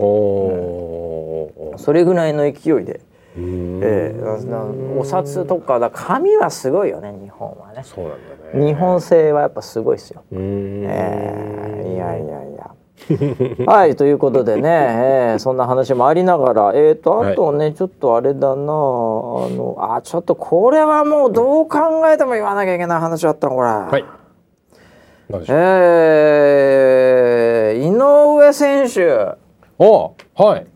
[1.72, 3.01] うん、それぐらいの勢いで
[3.82, 7.82] えー、お札とかだ紙はすごいよね日本はね。
[7.84, 8.18] そうなん
[8.53, 8.66] だね。
[8.66, 12.70] 日本製はやっぱすごいですよ、えー、いやいやいや。
[13.66, 21.78] はいということでね、えー、そんな話もありながらえっ、ー、とあとね、はい、ちょっとあれだなあのあちょっとこれはもうどう考
[22.12, 23.68] えても言わなきゃいけない話だったのこれ。
[23.68, 24.05] はい。
[25.49, 29.36] えー、井上選手。
[29.78, 30.66] おはい。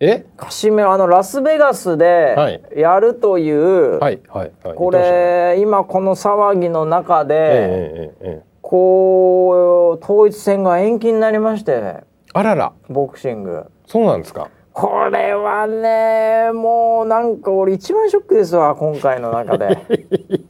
[0.00, 0.24] え？
[0.36, 12.72] カシメロあのラスベガスでやるという、はいはいはい、これ今この騒ぎの中で、えええ、こう統一戦が延期になりましてあらら。
[12.88, 13.66] ボクシング。
[13.86, 14.48] そうなんですか？
[14.72, 19.76] これはねもうなんか俺一番ショックですわ今回の中で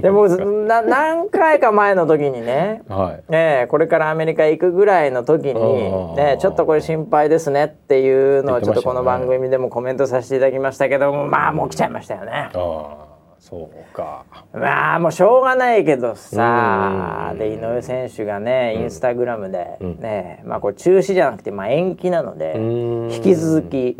[0.00, 12.50] でもな何回か前の時にね、はい、ねこれからアメリカ行くぐらいの時に、ね、ちょっとこれ心配ですねっていうのをちょっとこの番組でもコメントさせていただきましたけどもまあもう来ちゃいましたよね。
[13.40, 14.24] そうか。
[14.52, 22.54] まあもうしょうがないけどさで井上選手がねインスタグラムでね、まあこれ中止じゃなくてまあ延期なので
[23.14, 23.96] 引き続き、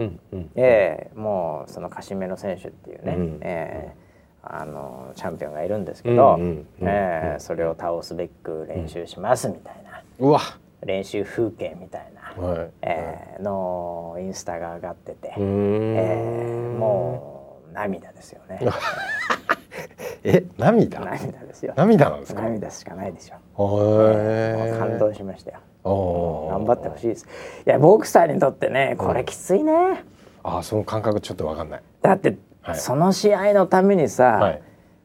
[0.56, 4.07] えー、もうそのカシメロ選手っていうね、えー
[4.42, 6.38] あのチャンピオンがいるんですけど、
[6.80, 10.40] えそれを倒すべく練習しますみたいな、うわ。
[10.84, 18.60] 練習風景みたいな、はい、えー、のインスタが上がってて、えー、もう涙ですよね。
[20.22, 21.00] え涙？
[21.00, 21.74] 涙ですよ。
[21.76, 22.42] 涙なんですか？
[22.42, 23.34] 涙しかないでしょ。
[24.12, 25.58] えー、感動しましたよ。
[26.50, 27.26] 頑張ってほしいです。
[27.66, 29.98] いやボクサーにとってねこれきついね、うん、
[30.44, 31.82] あその感覚ちょっとわかんない。
[32.02, 32.36] だって
[32.74, 34.62] その試合のためにさ、はい、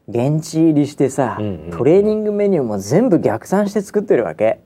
[0.08, 1.36] 現地入りしてさ、
[1.72, 4.60] トレーニングメニューも全部逆算して作ってるわけ。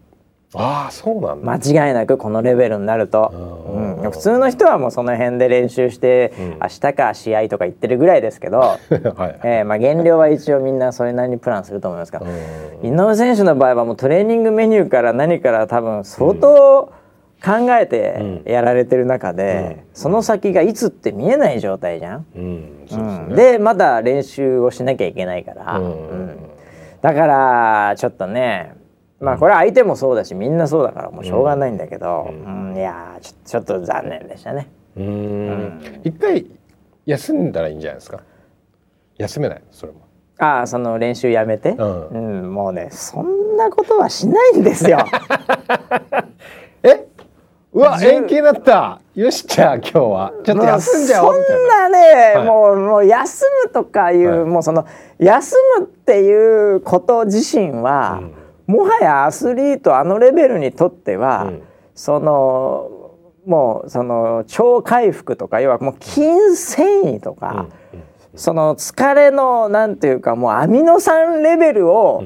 [0.54, 1.52] ああそうなんだ。
[1.52, 12.22] 間違いなくこのレベルになると、うん、普通の人はもうその辺で練習して、うん、明日か試合とか言ってるぐらいですけど、 はい、えー、まあ、減量は一応みんなそれなりにプランすると思いますが、
[12.82, 16.97] 井上選手の場合はもうトレーニングメニューから何から多分相当、うん
[17.44, 22.26] 考えてやられてる中で、うん、その先がいつって見えない状態じゃん。
[22.34, 22.86] うん。
[22.86, 23.52] で、ね。
[23.52, 25.80] で、まだ練習をしなきゃいけないから、
[27.00, 28.74] だからちょっとね
[29.20, 32.74] まあこれは相手もそうだしみんなそうだからもうしょうがないんだけど、うん。
[32.76, 34.68] いやちょちょっと残念でしたね。
[34.96, 36.00] うん。
[36.04, 36.44] 一回
[37.06, 38.20] 休んだらいいんじゃないですか？
[39.16, 39.62] 休めない？
[39.70, 40.00] それも。
[40.38, 44.98] ああその練習やめて、うん、うん、もうねそんなことはしないんですよ。
[46.84, 47.06] え？
[47.78, 49.00] うわ延期になった。
[49.14, 50.32] よしじゃあ今日は。
[50.42, 54.84] ちょっと休んじゃおうそんなね、はい、もうもう休むとかいう、はい、もうその
[55.20, 58.18] 休むっていうこと自身は、
[58.66, 61.62] うん、もはやアスリートあのレベルにとっては、うん、
[61.94, 62.90] その
[63.46, 68.02] もうその超回復とか要はもう筋繊維とか、うん、
[68.34, 72.24] その疲れのなんていうかもうアミノ酸レベルを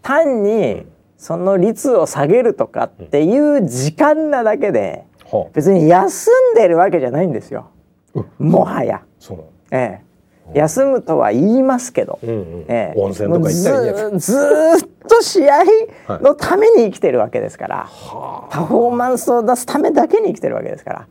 [0.00, 0.86] 単に
[1.22, 5.04] その率を下げるとかっていう時間なだけで、
[5.52, 7.70] 別に休んでるわけじゃないんですよ、
[8.40, 9.02] もはや。
[9.70, 10.00] え
[10.52, 10.58] え。
[10.58, 14.36] 休むとは言いますけど、うんうん、ええ、温泉とか行っず
[14.84, 15.62] っと試合
[16.20, 21.06] のために生きてるわけですから、はい、パフォーマンスを出すためだけに生きてるわけですから。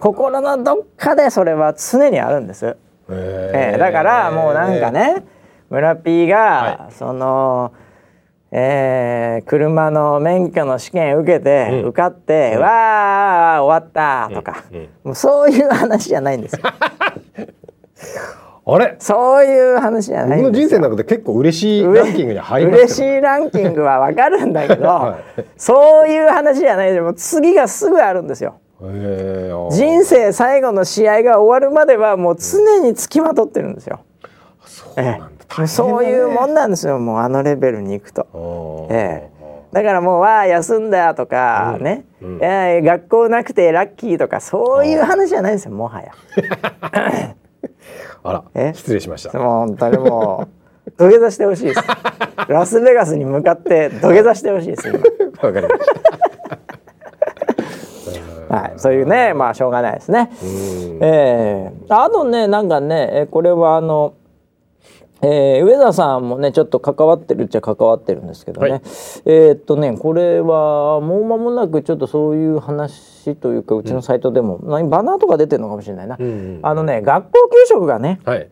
[0.00, 2.78] 心のどっかでそれは常にあるんです。
[3.10, 5.26] ええ、だからもうなんかね
[5.68, 7.74] 村 P が、はい、その。
[8.50, 16.60] えー、車の免許の試験受けて、うん、受かって、うん、わあ終わったとか、うん、もうそういう話じゃないんですよ。
[18.70, 18.96] あれ？
[18.98, 28.60] そういう話じゃない僕の人生の中で結構嬉しいランキングに入ります嬉しいランキングはわかるんだけど、はい、そういう話じゃないでも次がすぐあるんですよ。
[29.70, 34.00] 人生最後の試合が終わるまではもう常につきまとってるんですよ。
[34.64, 38.88] そうなんだ、ええ、そういうもんなんですよもうあのレベルに行くと。
[38.90, 39.38] ええ。
[39.72, 46.12] だからもう「わあ休んだ」とか、うん、ね、うん、学校なくてラッキー」とかそういう話じゃないですよもはや。
[48.24, 49.38] あら失礼しました。
[49.38, 50.48] もう本当にも
[50.86, 51.80] う土下座してほしいです。
[52.48, 54.88] ラスベガスに向かって土下座してほしいです
[55.42, 55.84] わかりまし
[58.48, 58.54] た。
[58.54, 60.30] はい、そういうねまあしょうがないですね。
[61.00, 64.14] えー、あとねなんかねこれはあの
[65.20, 68.80] えー、上田さんもねちょっと関わってるっちゃ関わってるんですけどね、はい、
[69.24, 78.48] えー、っとねこれはもう間もなくちょっとそういう話というかうちのサイトでも、うん、バナーとか出てるのかもしれないな、うんうん、あのね学校給食がね、はい、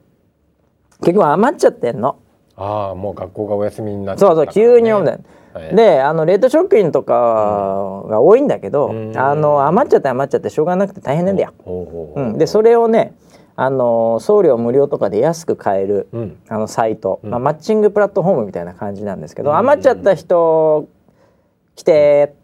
[1.01, 2.19] 結局余っちゃってんの。
[2.59, 11.53] ああもう学校がお休みになっちゃった、ね、そうそう急に読んで、はい、であの冷凍食品とかが多いんだけど、うん、あの余っちゃって余っちゃってしょうがなくて大変なんだよ。
[12.17, 13.13] うん、でそれをね
[13.57, 20.89] あの送料無料とかで安く買える、うん、あのサイト、まあ、マッチングプラットフォームみたいな感じなんですけど、余っちゃった人
[21.75, 22.35] 来て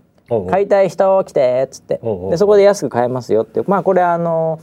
[0.51, 2.01] 買いたい人来てっつって
[2.31, 4.61] でそこで安く買えますよっていうまあこれあの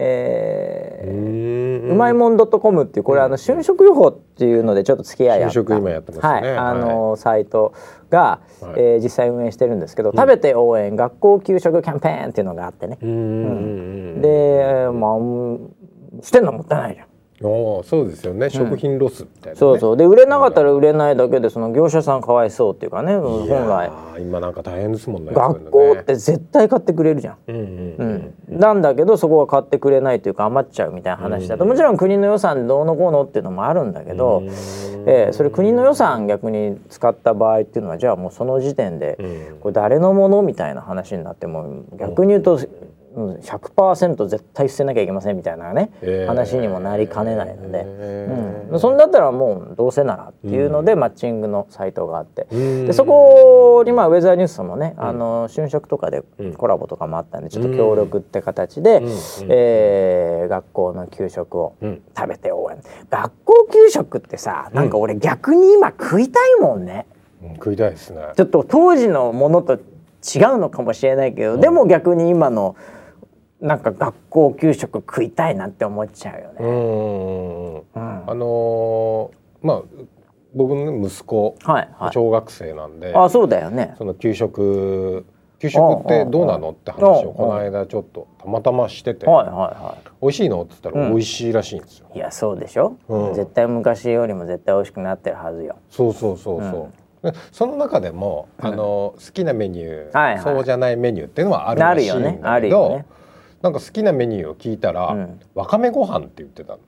[0.00, 5.60] えー、うまいもんドットコムっていうこれあの春食予報っていうのでちょっと付き合いあった。
[5.60, 7.74] 今やってますね、はい、あの、サイト
[8.08, 15.10] が、はい、えー、実際運営してるんですけど、食べて応援学校給食キャンペーンっていうのがあってね、うん、でまあ
[16.22, 17.08] 捨てるのもったいないじゃん。
[17.40, 19.96] あそうですよね、食品ロスみたいな、ね、そうそう。
[19.96, 23.92] で売れなかったら売れないだけでその業者さんかわいそうっていうかね本来。
[24.18, 34.42] 今なんか大変ですもんね学校って絶対買ってくれるじゃん,、うんなんだけどそこは買ってくれないというか余っちゃうみたいな話だと、もちろん国の予算どうのこうのっていうのもあるんだけど、
[35.06, 39.16] えー、それ国の予算逆に使った場合っていうのはじゃあもうその時点で
[39.60, 42.58] これ誰のものみたいな話になっても逆に言うと
[43.14, 56.22] うん、100%絶対捨てなきゃいけませんみたいなね、えー、話にもなりかねないので、えー、うん、そんだったらもうどうせならっていうので、うん、マッチングのサイトがあって、でそこにまあウェザーニュースもね、うん、あの春食とかで
[56.56, 59.08] コラボとかもあったんでちょっと協力って形で、うん、
[59.48, 61.76] えー、学校の給食を
[62.16, 62.80] 食べて応援、
[63.10, 67.06] 学校給食ってさなんか俺逆に今食いたいもんね。
[67.54, 68.20] 食いたいですね。
[68.36, 72.76] ちょっと当時のものと違うのかもしれないけど、でも逆に今の
[73.60, 76.56] なんか学校給食食いたいなって思っちゃうよね。
[77.94, 79.82] うん、あのー、まあ
[80.54, 83.94] 僕の息子、はいはい、小学生なんで、あそうだよね。
[83.98, 85.26] その給食
[85.58, 92.06] 給食ってどうなのって話をこの間ちょっとたまたましてて、はいはいはい、美味しいのって言ったら美味しいらしいんですよ。
[92.10, 95.76] うん、いやそうでしょ、うん、絶対昔よりも絶対美味しくなってるはずよ。
[95.90, 96.90] そうそうそうそ
[97.22, 97.26] う。
[97.26, 97.32] うん。
[97.50, 103.04] その中でも、あの好きなメニュー、はいはい、そうじゃないメニューっていうのはあるらしいんだけど、ね、あるよね。
[103.62, 106.78] なんか好きなメニューを聞いたら、うん、わかめご飯って言ってたの。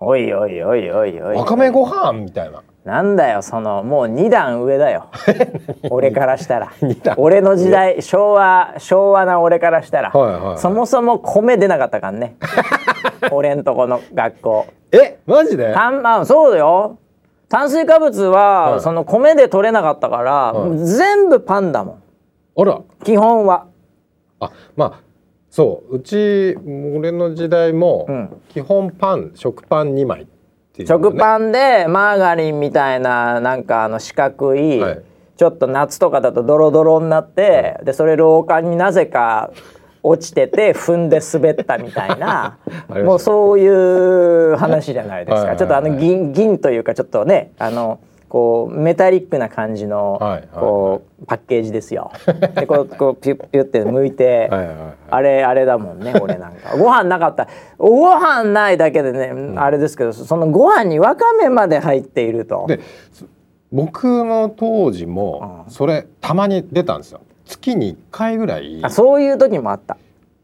[0.00, 1.36] おいおいおいおいおい。
[1.36, 2.62] わかめご飯みたいな。
[2.84, 5.06] なんだよそのもう二段上だよ。
[5.90, 6.72] 俺からしたら。
[7.16, 12.36] 俺の時代昭和昭和な俺からしたら、はいはいはい、そもそも米出なかったからね。
[13.30, 14.66] 俺んとこの学校。
[14.92, 15.72] えマジで？
[15.72, 16.98] たん、まあ、そうだよ。
[17.48, 22.02] 炭水化物は、はい、その米で取れなかったから、はい、全部パンだもん。
[22.56, 22.80] あら。
[23.04, 23.66] 基本は。
[24.40, 24.92] あまあ
[25.54, 25.98] そう。
[25.98, 26.56] うち
[26.96, 28.08] 俺の時代も
[28.48, 30.26] 基本パン、食パン2枚っ
[30.72, 35.02] ていう、ね、食パンでマーガリンみたいななんかあの四角い、はい、
[35.36, 39.52] ちょっと夏とかだとドロドロになって、はい、でそれ廊下になぜか
[40.02, 48.00] 落ちてて 踏んで滑ったみたいなもうそういう話じゃないですか、はいはいはい、ちょっとあの銀銀というかちょっとねあの。
[48.34, 50.18] こうメタリックな感じの、
[50.52, 52.10] こうパッケージですよ。
[52.56, 54.50] でこうこうピュッピュッて剥いて
[55.08, 56.76] あれあれだもんね俺なんか。
[56.76, 57.46] ご飯なかった。
[57.78, 62.64] ご飯ないだけでね、うん、あれですけどそのご飯にわかめまで入っていると。
[62.66, 62.80] で
[63.70, 67.20] 僕の当時もそれたまに出たんですよ。
[67.44, 69.96] 月に1回ぐらいあそういう時もあった。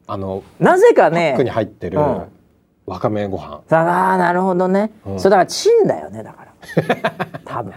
[0.07, 3.62] あのなぜかねパックに入ってる、わかめご飯。
[3.68, 6.49] ああなるほどね、うん、それだからチンだよねだから
[7.44, 7.72] 多分。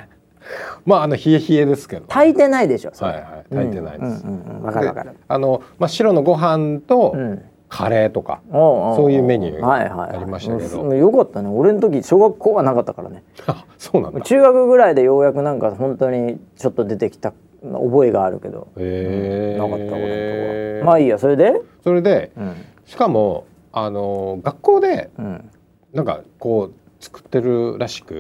[0.86, 2.05] まああの冷え冷えですけど。
[2.07, 4.25] 炊いてないでしょはいはい炊いてないです。
[4.61, 5.11] わ、かるわかる。
[5.27, 7.41] あのまあ白のご飯と、うん。
[7.69, 11.49] カレーとかそういうメニューありましたけど、よかったね。
[11.49, 13.23] 俺の時小学校はなかったからね。
[13.79, 14.21] そうなんだ。
[14.21, 21.61] 中学ぐらいでようやくなんか本当にちょっと出てきた覚えがあるけど、えー、なかった俺のとこはまあいいやそれで？
[21.84, 22.53] それで、うん、
[22.86, 25.49] しかもあの学校で、うん、
[25.93, 26.73] なんかこう
[27.04, 28.18] 作ってるらしくあ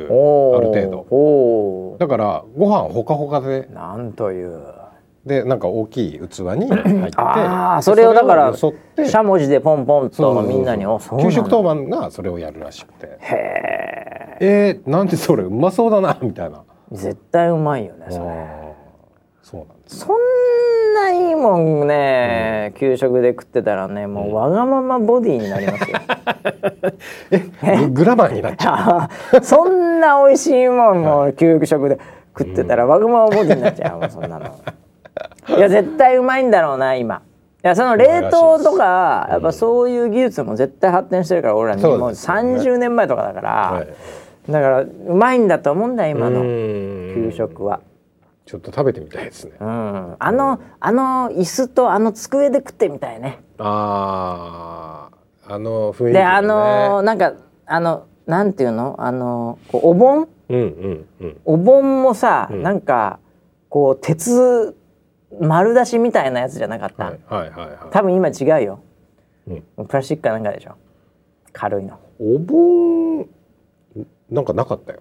[0.61, 1.97] る程度。
[1.99, 3.67] だからご飯ほかほかで。
[3.73, 4.61] なんという。
[5.25, 10.83] でなんか大きい器に入って ああそれをだからしゃもじでポンポンとみんなに
[11.21, 13.17] 給食当番がそれをやるらしくて。
[13.21, 16.63] へえー、なんでそれうまそうだなみたいな。
[16.91, 18.62] 絶対うまいよねそれ
[19.43, 19.97] そうなんです。
[19.97, 25.99] そんないいもんね、うん、給食で食ってたらねもうわがままボディになりますよ。
[27.61, 29.41] えグラマーになっちゃう。
[29.43, 31.99] そんな美味しいもんもう給食で
[32.37, 34.45] 食ってたらわがままボディになっちゃうもう そんなの。
[35.49, 37.21] いや絶対うまいんだろうな今。
[37.65, 41.83] いやその冷凍とかやっぱそういう技術も絶対発展してるから俺らに。
[41.83, 43.83] もう30年前とかだから、
[44.49, 46.41] だからうまいんだと思うんだ今の。
[46.41, 47.81] 給食は。
[48.45, 49.53] ちょっと食べてみたいですね。
[49.59, 53.39] うん、あの、あの椅子とあの机で食ってみたいね。
[53.57, 55.09] あ
[55.47, 57.33] あ、あの雰囲気、ね、で、あのなんか
[57.65, 63.19] あのなんていうの、あのお盆、うんうんうん、お盆もさ、うん、なんか
[63.69, 64.75] こう鉄
[65.39, 68.83] 丸出しみたいなやつじゃなかった、はいはいはい、多分今違うよ、
[69.47, 70.75] うん、プラスチックかなんかでしょ？
[71.53, 71.99] 軽いの。
[72.19, 73.27] お盆
[74.29, 74.99] なんかなかったよ。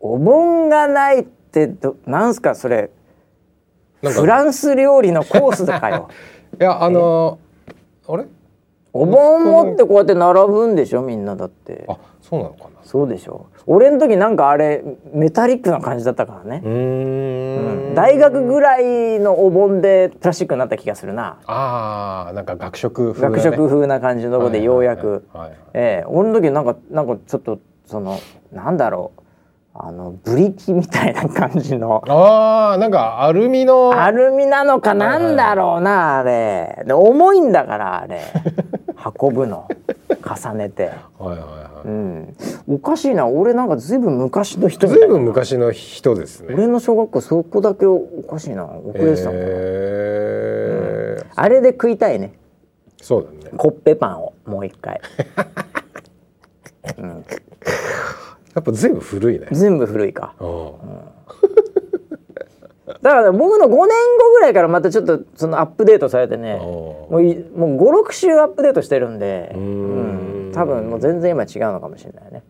[0.00, 2.90] お盆がないってどなんすかそれ。
[4.02, 6.08] フランス料理のコースだかよ。
[6.60, 8.24] いやあのー、あれ？
[8.92, 11.84] お盆持ってこうやって並ぶんでしょみんなだって。
[11.88, 12.68] あそうなのかな。
[12.84, 13.46] そうでしょ。
[13.66, 14.82] 俺の時なんかあれ
[15.12, 16.62] メタリックな感じだったからね。
[16.64, 17.94] うん。
[17.94, 21.38] 大学ぐらいのお盆でプラスチックになった気がするな。
[21.46, 25.24] あーなんか学食風、ね、学食風な感じのとこでようやく、
[25.74, 26.06] ええ。
[26.08, 28.18] 俺の時なんかなんかちょっとその
[28.52, 29.20] なんだろう
[29.80, 32.02] あのブリキみたいな感じの。
[32.08, 33.92] あーなんかアルミの。
[33.92, 36.84] アルミなのかなんだろうな、あれ。
[36.90, 38.20] 重いんだからあれ。
[39.20, 39.68] 運ぶの。
[40.18, 40.90] 重ねて。
[41.18, 43.28] はいはいはい、うん、おかしいな。
[43.28, 46.54] 俺なんかずいぶん昔の人ずいぶん昔の人ですね。
[46.54, 48.64] 俺の小学校そこだけおかしいな。
[48.64, 49.32] 遅れてたん。
[49.32, 51.24] だ、えー。
[51.24, 52.32] うん、あれで食いたいね。
[53.00, 53.56] そうだね。
[53.56, 55.00] コッペパンをもう一回、
[56.98, 57.24] うん、
[58.54, 59.46] やっぱ全部古いね。
[59.52, 60.72] 全部古いか、うん。
[63.02, 63.86] だから僕の5年後
[64.32, 72.42] ぐらいからまたちょっとそのアップデートされてねもうもう56週アップデートしてるんでうん、多分もう全然今違うのかもしれないね。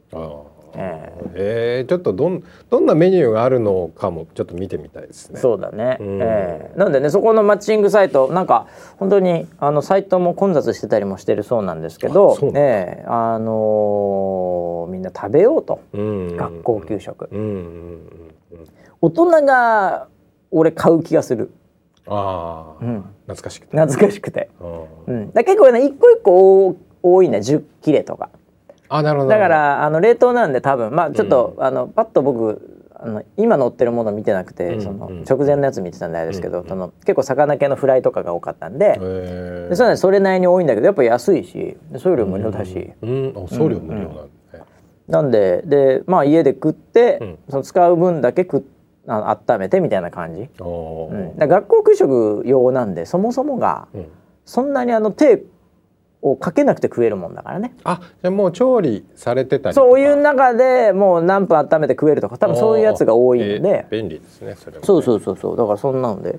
[0.75, 5.41] えー、えー、ちょっとどんどんなメニューがあるのかもちょっと見てみたいですね。
[5.41, 5.99] そうだね。
[6.01, 8.67] えー、なんでねそこのマッチングサイトなんか
[8.97, 17.29] 本当にあのサイトも混雑してたりもしてるそうなんですけど、あえー、あのー、みんな食べようと、学校給食、
[19.01, 20.09] 大人が
[20.51, 21.51] 俺買う気がする。
[22.07, 23.77] ああ、うん、懐かしくて。
[23.77, 24.51] 懐かしくて。
[25.07, 28.31] うん、だ結構ね一個一個多いね10切れとか。
[28.89, 30.95] あなるほどだからあの冷凍なんで多分。
[30.95, 38.99] まあちょっと、うん、あのパッと僕あの今乗ってるもの見てなくて、うん、その直前のやつ見てたんであれですけど、うん、その結構魚系のフライとかが多かったんで
[39.69, 44.29] でそれそれなりに多いんだけどやっぱ安いし送料無料だし、うん、送料無料
[45.07, 48.67] なんで、なんででまあ家で食って、その使う分だけ食
[49.07, 53.89] あ温めてみたいな感じ、うん、学校給食用なんでそもそもが、
[54.45, 55.45] そんなにあの手
[56.21, 57.75] をかけなくて食えるもんだからね。
[57.85, 65.57] あじゃもう調理されてたりそういう中でもう何分温めて食えるとか多分そういうやつが多いんで、えー、便利ですねそれは、ね、そうそうそうそう。
[65.57, 66.39] だからそんなので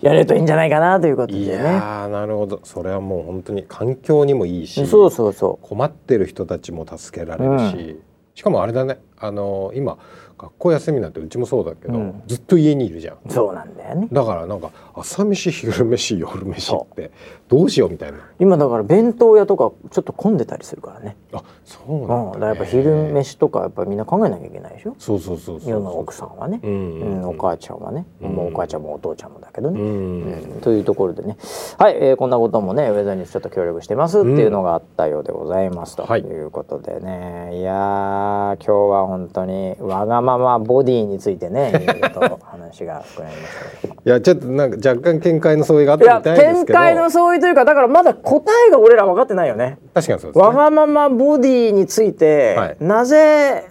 [0.00, 1.46] やれるといいんじゃないかなということでね。
[1.46, 2.60] いやなるほど。
[2.64, 5.66] それはもう本当に環境にもいいしそうそうそう。
[5.66, 8.02] 困ってる人たちも助けられるし、うん、
[8.34, 8.98] しかもあれだね。
[9.20, 9.98] あの今
[10.38, 13.16] 学校休みなんてうちもそうだけど、うん、ずっと家にいるじゃん。
[13.28, 14.08] そうなんだよね。
[14.12, 17.10] だからなんか朝飯昼飯夜飯って
[17.48, 18.18] どうしようみたいな。
[18.38, 21.16] 今だから弁当屋とかちょっと混んでたりするからね。
[21.32, 24.94] あそうなんだ、ね、だからやっぱ昼飯とかやっぱみんな考えなきゃいけないでしょ？
[24.98, 30.60] そうそうそう世の奥さんはね、うん、うん、お母ちゃんはね、うん、もうお母ちゃんもお父ちゃんもだけどね、うん。
[30.60, 31.36] というところでね。
[31.78, 34.20] はい、えー、こんなこともねウェザーニュースちょっと協力してます。
[34.20, 35.96] っていうのがあったようでございます。
[35.96, 36.20] とい。
[36.20, 46.78] うことでね、はい、いや今日は本当にわがまままボディについてね いろいろと話が膨らみましたいやちょっとなんか若干見解の相違があったみたいですけど。
[46.78, 49.78] 見解の相違というかだからまだ答えが俺ら分かってないよね。
[49.94, 53.64] 確かにそうです、ね、わがままボディについて、はい、なぜ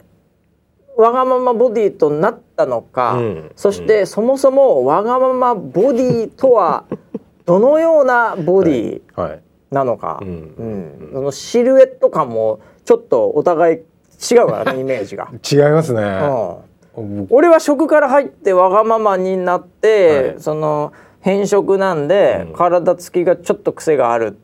[0.95, 6.85] わがままボディとなったのか、うん、そして、うん、そもそもわがままボディとは
[7.45, 9.01] どのようなボディ
[9.71, 10.25] なのか、そ
[11.21, 13.79] のシルエット感もちょっとお互い
[14.19, 15.29] 違うからねイメージが。
[15.49, 16.01] 違いますね、
[16.95, 24.37] うん、俺は食から入ってわがままになって、はい、その変色なんで、体つきがちょっと癖がある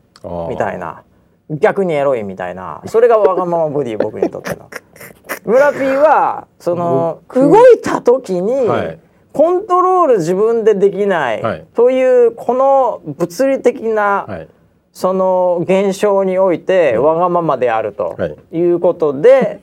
[0.48, 1.02] みたいな。
[1.50, 2.82] 逆にエロいみたいな。
[2.86, 4.68] それがわがままボディ僕にとっての。
[5.44, 8.98] 村 P はその動いた時に、はい。
[9.34, 14.48] コントロール自分でできない、はい、というこの物理的な、はい、
[14.94, 18.16] その現象においてわがままであると
[18.52, 18.60] い。
[18.60, 19.60] うことで、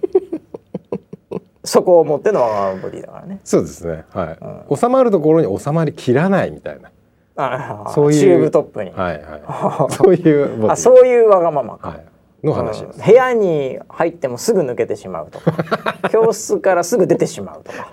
[1.31, 3.39] はい、そこを持ってのわがままボディだからね。
[3.45, 4.03] そうですね。
[4.09, 4.37] はい。
[4.69, 6.91] うん、収まるところに収まりきらないみたいな。
[7.37, 8.19] あそういう。
[8.19, 8.91] チューブトップに。
[8.91, 9.93] はいはい。
[9.93, 11.87] そういう あそういうわがままか。
[11.87, 12.05] はい。
[12.45, 15.53] の話、うん、部屋に入ってもすぐ抜けてしまうとか。
[16.11, 17.89] 教室からすぐ出てしまうとか。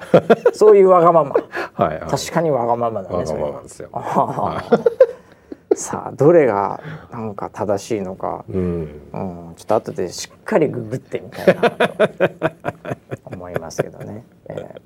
[0.54, 1.36] そういうわがまま。
[1.74, 3.90] はい、はい、確かにわがままだねわがままですよ、
[5.74, 6.80] さあどれが
[7.12, 11.78] なんか正しいのか、うん、うん、ちょっと後でしっかりググってみたいなと
[13.26, 14.80] 思いますけどね、えー、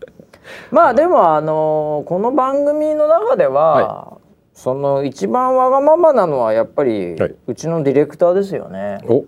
[0.70, 4.22] まあでもあのー、この番組の中では、はい、
[4.54, 8.98] その一番わがままなのはやっぱり、はい、うちのディレクターですよね。
[9.04, 9.24] お。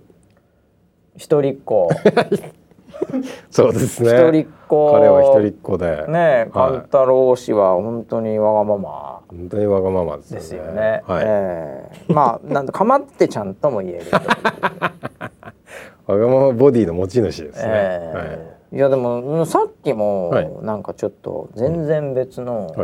[1.17, 1.89] 一人っ子
[3.51, 4.11] そうですね。
[4.11, 4.93] 一人っ子。
[4.93, 6.07] 彼は一人っ子で。
[6.09, 9.21] ね勘太郎氏は本当にわがまま。
[9.29, 11.03] 本当にわがままですよね。
[11.07, 11.91] はい、え。
[12.09, 14.05] ー、まあなんとかまってちゃんとも言える
[16.07, 18.25] わがままボディの持ち主ですね、えー、は
[18.73, 22.75] い、いやでもさっきもなんかちょっと全然別の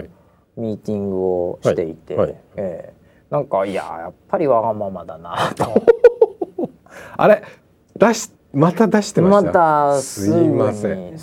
[0.56, 5.64] ミーティングをしていて、はえー、なんかいややっぱりわがままだなと。
[7.16, 7.42] あれ
[7.96, 9.52] 出しまた出してましたま
[9.94, 11.16] たすいません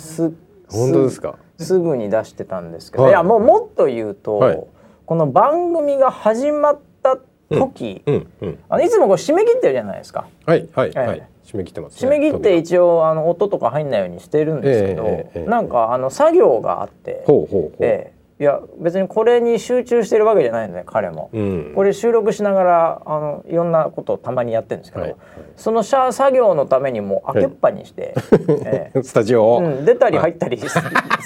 [0.68, 1.36] 本当ですか？
[1.58, 4.64] すぐに出してたんですけど、はい、いやもうもっと言うと、はい、
[5.06, 7.18] この番組が始まった
[7.50, 10.26] 時、うんうんうん、あのいつもこう締め切ってるじゃないですか。
[10.46, 25.16] はいはい、はい、締め切ってます、ね、締め切って一応あの音とか入んないようにしてるんですけど、えーえー、なんかあの作業があってほうほうほう、えーいや別にこれに集中してるわけじゃないのね彼も、うん、これ収録しながらあのいろんなことをたまにやってるんですけど、はい、
[25.56, 30.68] その作業のためにも開けっぱにして、はいえー、スタジオを、うん、出たり入ったり、はい、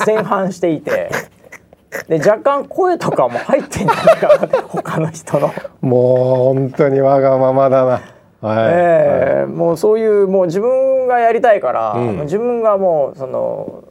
[0.07, 1.11] 前半していて。
[2.09, 5.53] で若干声とかも入ってんじゃないかな 他の人の。
[5.83, 8.01] もう本当にわがままだな。
[8.41, 13.85] はい、えー、もうそういうもう自分がやりたいから、うん、自分がもうその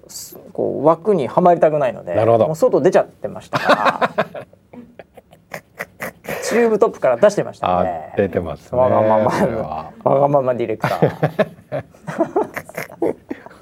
[0.53, 2.47] こう枠にはまりたくないのでなるほど。
[2.47, 4.45] もう外出ちゃってましたから。
[6.43, 9.93] チューブトップから出してましたね出てます、ね、わがままわ。
[10.03, 11.83] がままディレクター。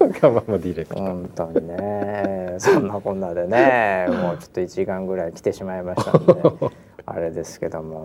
[0.00, 1.06] わがままディレクター。
[1.06, 2.20] 本当にね。
[2.58, 6.76] そんなこんなでねもうちょっと1時間ぐらい来てしまいましたので
[7.06, 8.04] あれですけども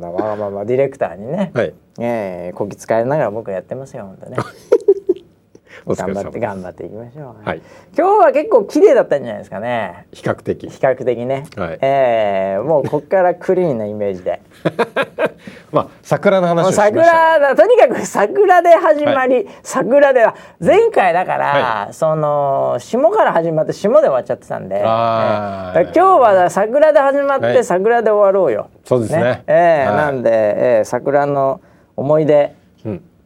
[0.00, 4.36] わがままディレクターにね、はい、えー、こき使いながら僕やってますよ本当ね。
[5.94, 7.62] 頑張って頑張っていきましょう、はい、
[7.96, 10.06] 今日は結構綺麗だったんじゃないですかね。
[10.12, 10.68] 比較的。
[10.68, 14.40] 比較的ね、はい、えー、もうこっからクリーンなイメージで。
[15.70, 20.26] まあ桜の話を桜だとにかく桜で始まり、はい、桜で
[20.60, 29.22] 前回だから、はい、その霜から始まって霜で終わっちゃってたんで、えー、今日は桜で始まって桜で終わろうよ、そうですね。
[29.22, 31.60] ね、えーなんで、えー、桜の
[31.96, 32.57] 思い出、うん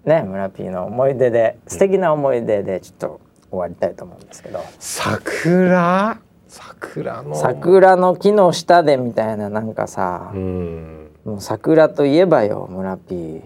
[0.05, 4.61] ね村 P の思い出で素敵な思い出でちょっと終わりたいと思うんですけど。
[4.79, 6.19] 桜？
[6.49, 7.35] 桜の。
[7.35, 13.41] 桜の木の下でみたいななんかさ、うん、もう桜といえばよ村 P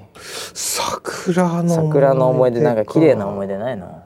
[0.54, 1.68] 桜の。
[1.74, 4.02] 桜の思い出なんか綺麗な思い出ないの？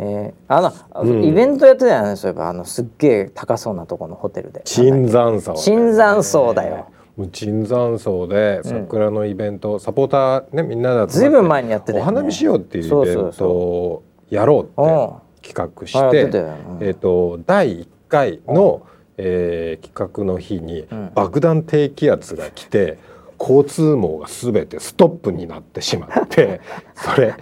[0.00, 4.62] えー、あの、うん、イベントやってたよねそういえばあのすっげえ高そうなとこのホテルで。
[4.64, 6.88] 椿山荘、椿山荘だよ
[7.26, 22.98] 椿山荘で桜のイベント、うん、サポーターねみんなだずいぶん前にやってた、ね、お花見しようっていうイベントをやろうって企画して、うん、えっ、ー、と第1回の、えー、企画の日に爆弾低気圧が来て、
[23.38, 26.60] 交通網がすべてストップになってしまって
[26.94, 27.34] それ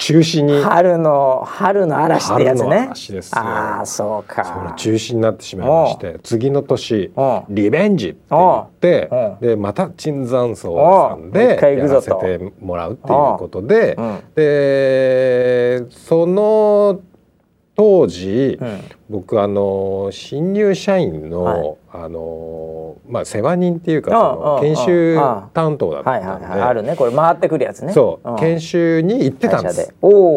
[0.00, 0.62] 中止に。
[0.62, 2.90] 春の春の嵐ってやつね。
[3.32, 4.74] ああそうか。
[4.76, 7.12] 中止になってしまいまして次の年
[7.48, 13.96] リベンジって言ってでまた椿山荘さんでやらせてもらうっていうことで
[14.34, 17.00] でその
[17.80, 25.16] 当時、うん、僕あの新入社員の、はい、あのまあ世話人っていうかその研修
[25.54, 27.94] 担当だったんで、はいはい、あるねこれ回ってくるやつね。
[27.94, 29.94] そう研修に行ってたんです。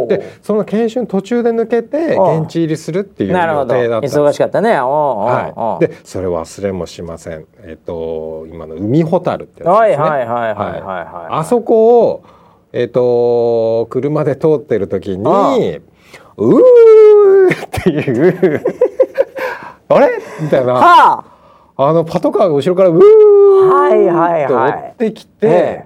[0.08, 0.18] で。
[0.20, 3.36] でその研修の途中で抜けて現地入りするっていう予
[3.66, 4.72] 定だった忙しかったね。
[4.78, 7.46] はい、でそれ忘れもしません。
[7.64, 10.04] えっと今の海ホタルってやつですね。
[10.06, 12.24] はいはいはいはいはい、はい、あそこを
[12.72, 15.82] えっと車で通ってる時に
[16.38, 16.64] うー
[17.52, 18.64] っていう。
[19.90, 20.10] あれ？
[20.42, 21.26] みたいな、は
[21.78, 23.02] あ、あのパトカーが後ろからうーっ
[24.48, 25.86] て追ってきて、はいはいはい、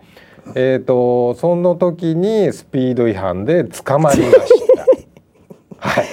[0.55, 4.85] えっ、ー、とその時にスピード違反で捕まりました。
[5.89, 6.05] はい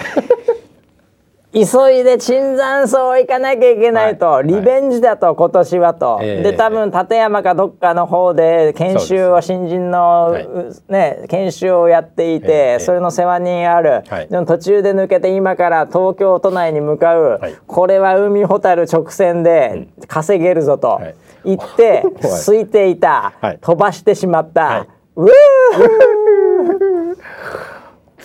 [1.54, 10.48] 急いで椿山荘行かなきゃいけないと、はい、リベンジだと、今年はと、えー、で多分立山かどっかの方で研修を新人の、はい、
[10.88, 21.00] ね研修をやっていて、えー、それの世話人ある、はい、でも途中で抜けて今から東京都内に向かう、これは海ほたる直線で稼げるぞと
[21.44, 25.30] 言って、 空いていた、飛ばしてしまった、うー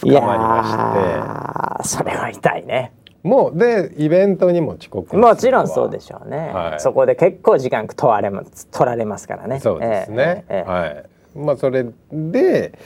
[0.02, 1.98] 捕 まりまして。
[1.98, 2.94] それは痛いね。
[3.24, 9.60] もうでイベントにも遅刻もちろんそうでしょうね、はい、そこで結構時間問われます取られますからね。
[9.60, 11.06] そうですね、えーえー、はい。
[11.36, 12.78] まあそれで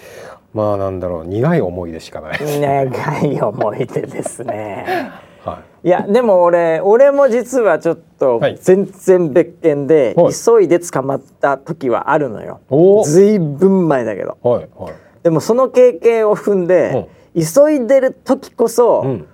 [0.53, 2.39] まあなんだろう苦い思い出しかない。
[2.39, 5.11] 苦い思い出ですね。
[5.45, 12.59] はい、いやでも俺俺も実はちょっと全然別件で、はい、急いで捕まった時はあるのよ。
[13.03, 19.27] ずいぶん前だけど、はいはい、でもその経験を踏んで、うん、急いでる時こそ、うん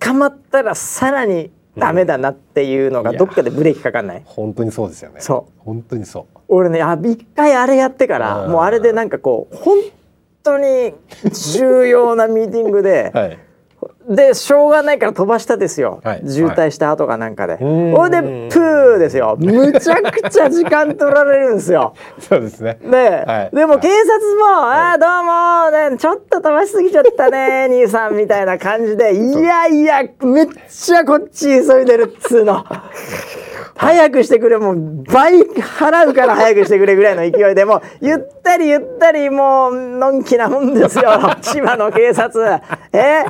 [0.00, 5.20] 捕まったらさらにダメだなっていうのがどっかでブレーキかかんない、本当にそうですよね。
[5.20, 5.52] そう。
[5.58, 6.38] 本当にそう。
[6.48, 9.78] 俺ねあ一回あれやってからもうあれでなんかこう本
[10.42, 10.94] 当に
[11.56, 13.38] 重要なミーティングで、はい
[14.08, 19.36] でしょうがないから飛ばしたですよ、はい、渋滞した後かなんかで、はい、ほいでプーですよ。
[19.38, 21.94] むちゃくちゃ時間取られるんですよ。
[22.18, 22.78] そうですね。
[22.82, 32.64] で、はい、でも警察も「ああどうも、ね、ちょっと飛ばしすぎちゃったね兄さん」みたいな感じで「いやいやめっちゃこっち急いでる」っつうの。
[33.76, 34.58] 早くしてくれ。
[34.58, 41.04] もう倍払うから早くしてくれぐらいの勢いでもゆったりゆったりもうのんきなもんですよ。
[41.42, 42.60] 千葉の警察。
[42.92, 43.24] え？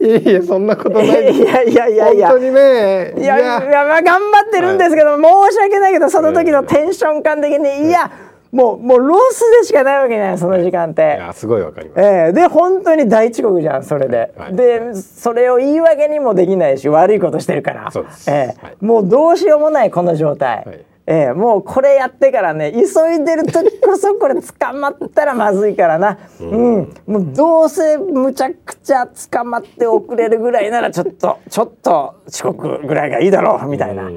[0.00, 1.10] いやいやそんなことないい
[1.40, 3.14] やいやいやいや本当にね。
[3.16, 3.84] いやいや。
[3.86, 8.10] まあ頑張ってるんですけど、はい、申し訳ないけどその時のテンション感的にいや
[8.52, 11.02] もうもうロスでしかないわけないその時間って。
[11.02, 12.00] いやすごいわかります。
[12.00, 17.90] えー、で本当に大遅刻じゃんそれで、はい、でそれを言い訳にもできないし悪いことしてるから。
[17.90, 18.30] そうです。
[18.30, 20.84] えもうどうしようもないこの状態。
[21.06, 22.80] はいえー、もうこれやってからね急
[23.14, 34.10] いでる時こそこれ捕まったらまずいからな、うん、うん、もうどうせむちゃくちゃ捕まって遅れるぐらいならちょっとちょっと遅刻ぐらいがいいだろうみたいな。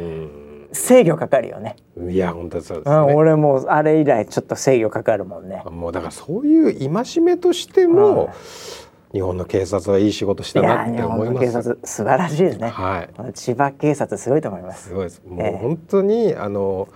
[0.72, 1.78] 制御かかるよね。
[2.10, 5.64] いや本当そうです、ね、うん、俺もあれ以来ちょっと制御かかるもんね。
[5.66, 11.46] もうだからそういう戒めとしても、うん日本の警察はいい仕事したなって思います。
[11.48, 12.70] 警察素晴らしいですね。
[12.70, 13.34] はい。
[13.34, 14.90] 千葉警察すごいと思います。
[14.90, 15.22] すごいです。
[15.28, 16.88] もう本当に、えー、あの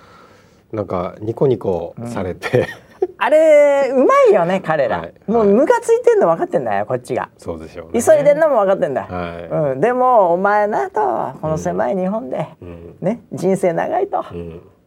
[0.72, 2.68] なんかニコニコされて、
[3.02, 7.30] うん、あれうまいよね彼ら、はい、もうムカついてんの分かってんだよこっちが。
[7.38, 11.00] そうでしょう、ね、急いでんのも分かってんだ、はい、うん、でもお前なと
[11.42, 14.26] この狭い日本で、うん、ね人生長いと、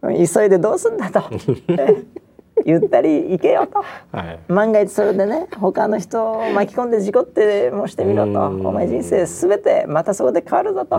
[0.02, 1.22] うん、急いでどうすんだと
[2.66, 10.98] ゆったり行けよと、はい、万が一それでね他の人を巻き込んで事故ってもしてみろとお前人生すべてまたそこで変わるぞと。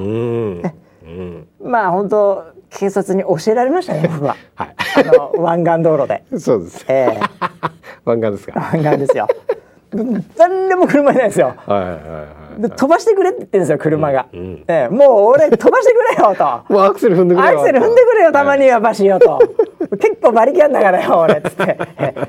[1.62, 4.38] まあ本当警察に教えられましたね僕は。
[4.56, 4.76] はい。
[4.96, 6.24] あの湾岸道路で。
[6.40, 6.86] そうです。
[6.88, 7.50] ええー、
[8.06, 8.60] 湾岸ですか。
[8.74, 9.28] 湾岸ですよ。
[10.38, 11.54] 誰でも車いないですよ。
[11.66, 11.96] はいはいは
[12.60, 12.62] い。
[12.62, 14.26] で飛ばしてくれって言ってるんですよ車が。
[14.34, 16.74] うんうん、ええ、もう俺飛ばしてくれよと。
[16.74, 17.60] もうアクセル踏んでくれよ。
[17.60, 19.40] アクセル踏んでくれよたまにはバシよと。
[20.00, 21.78] 結構馬力あんだからよ俺っつって。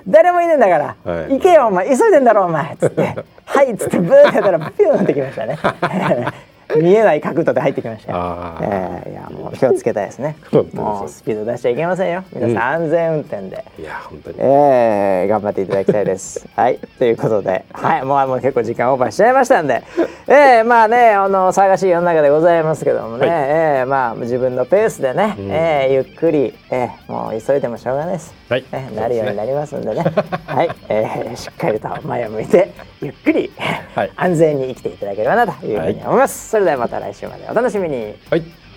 [0.07, 0.97] 誰もいねえんだから。
[1.05, 3.15] はい、行けよお前急いでんだろお前っつって。
[3.45, 5.59] はいっつってブーってやったらピューンってきましたね。
[6.77, 8.59] 見えない角度で入ってきましたよ。
[8.61, 10.37] えー、いやもう気をつけたいですね。
[10.75, 12.25] もうスピード出しちゃいけませんよ。
[12.33, 13.65] 皆さん安全運転で。
[13.79, 14.37] いや本当に。
[14.41, 16.47] えー、頑張っていただきたいです。
[16.55, 19.83] はいということで、はいもうもう結構時間オーバーしちゃいましたんで、
[20.27, 28.35] えー、まあねあの騒がしい世の中でございますけどもね、はい、えー、まあ自分のペースでね、うん、えー、ゆっくり、えー、もう急いでもしょうがないです。
[28.49, 28.65] はい。
[28.73, 30.05] えー、なるようになりますんでね。
[30.47, 33.53] はい、えー、しっかりと前を向いてゆっくり、
[33.95, 36.57] はい、安全に生きていただければなというふうに思います。
[36.57, 38.17] はい、それではまた来週までお楽しみに。
[38.31, 38.68] はい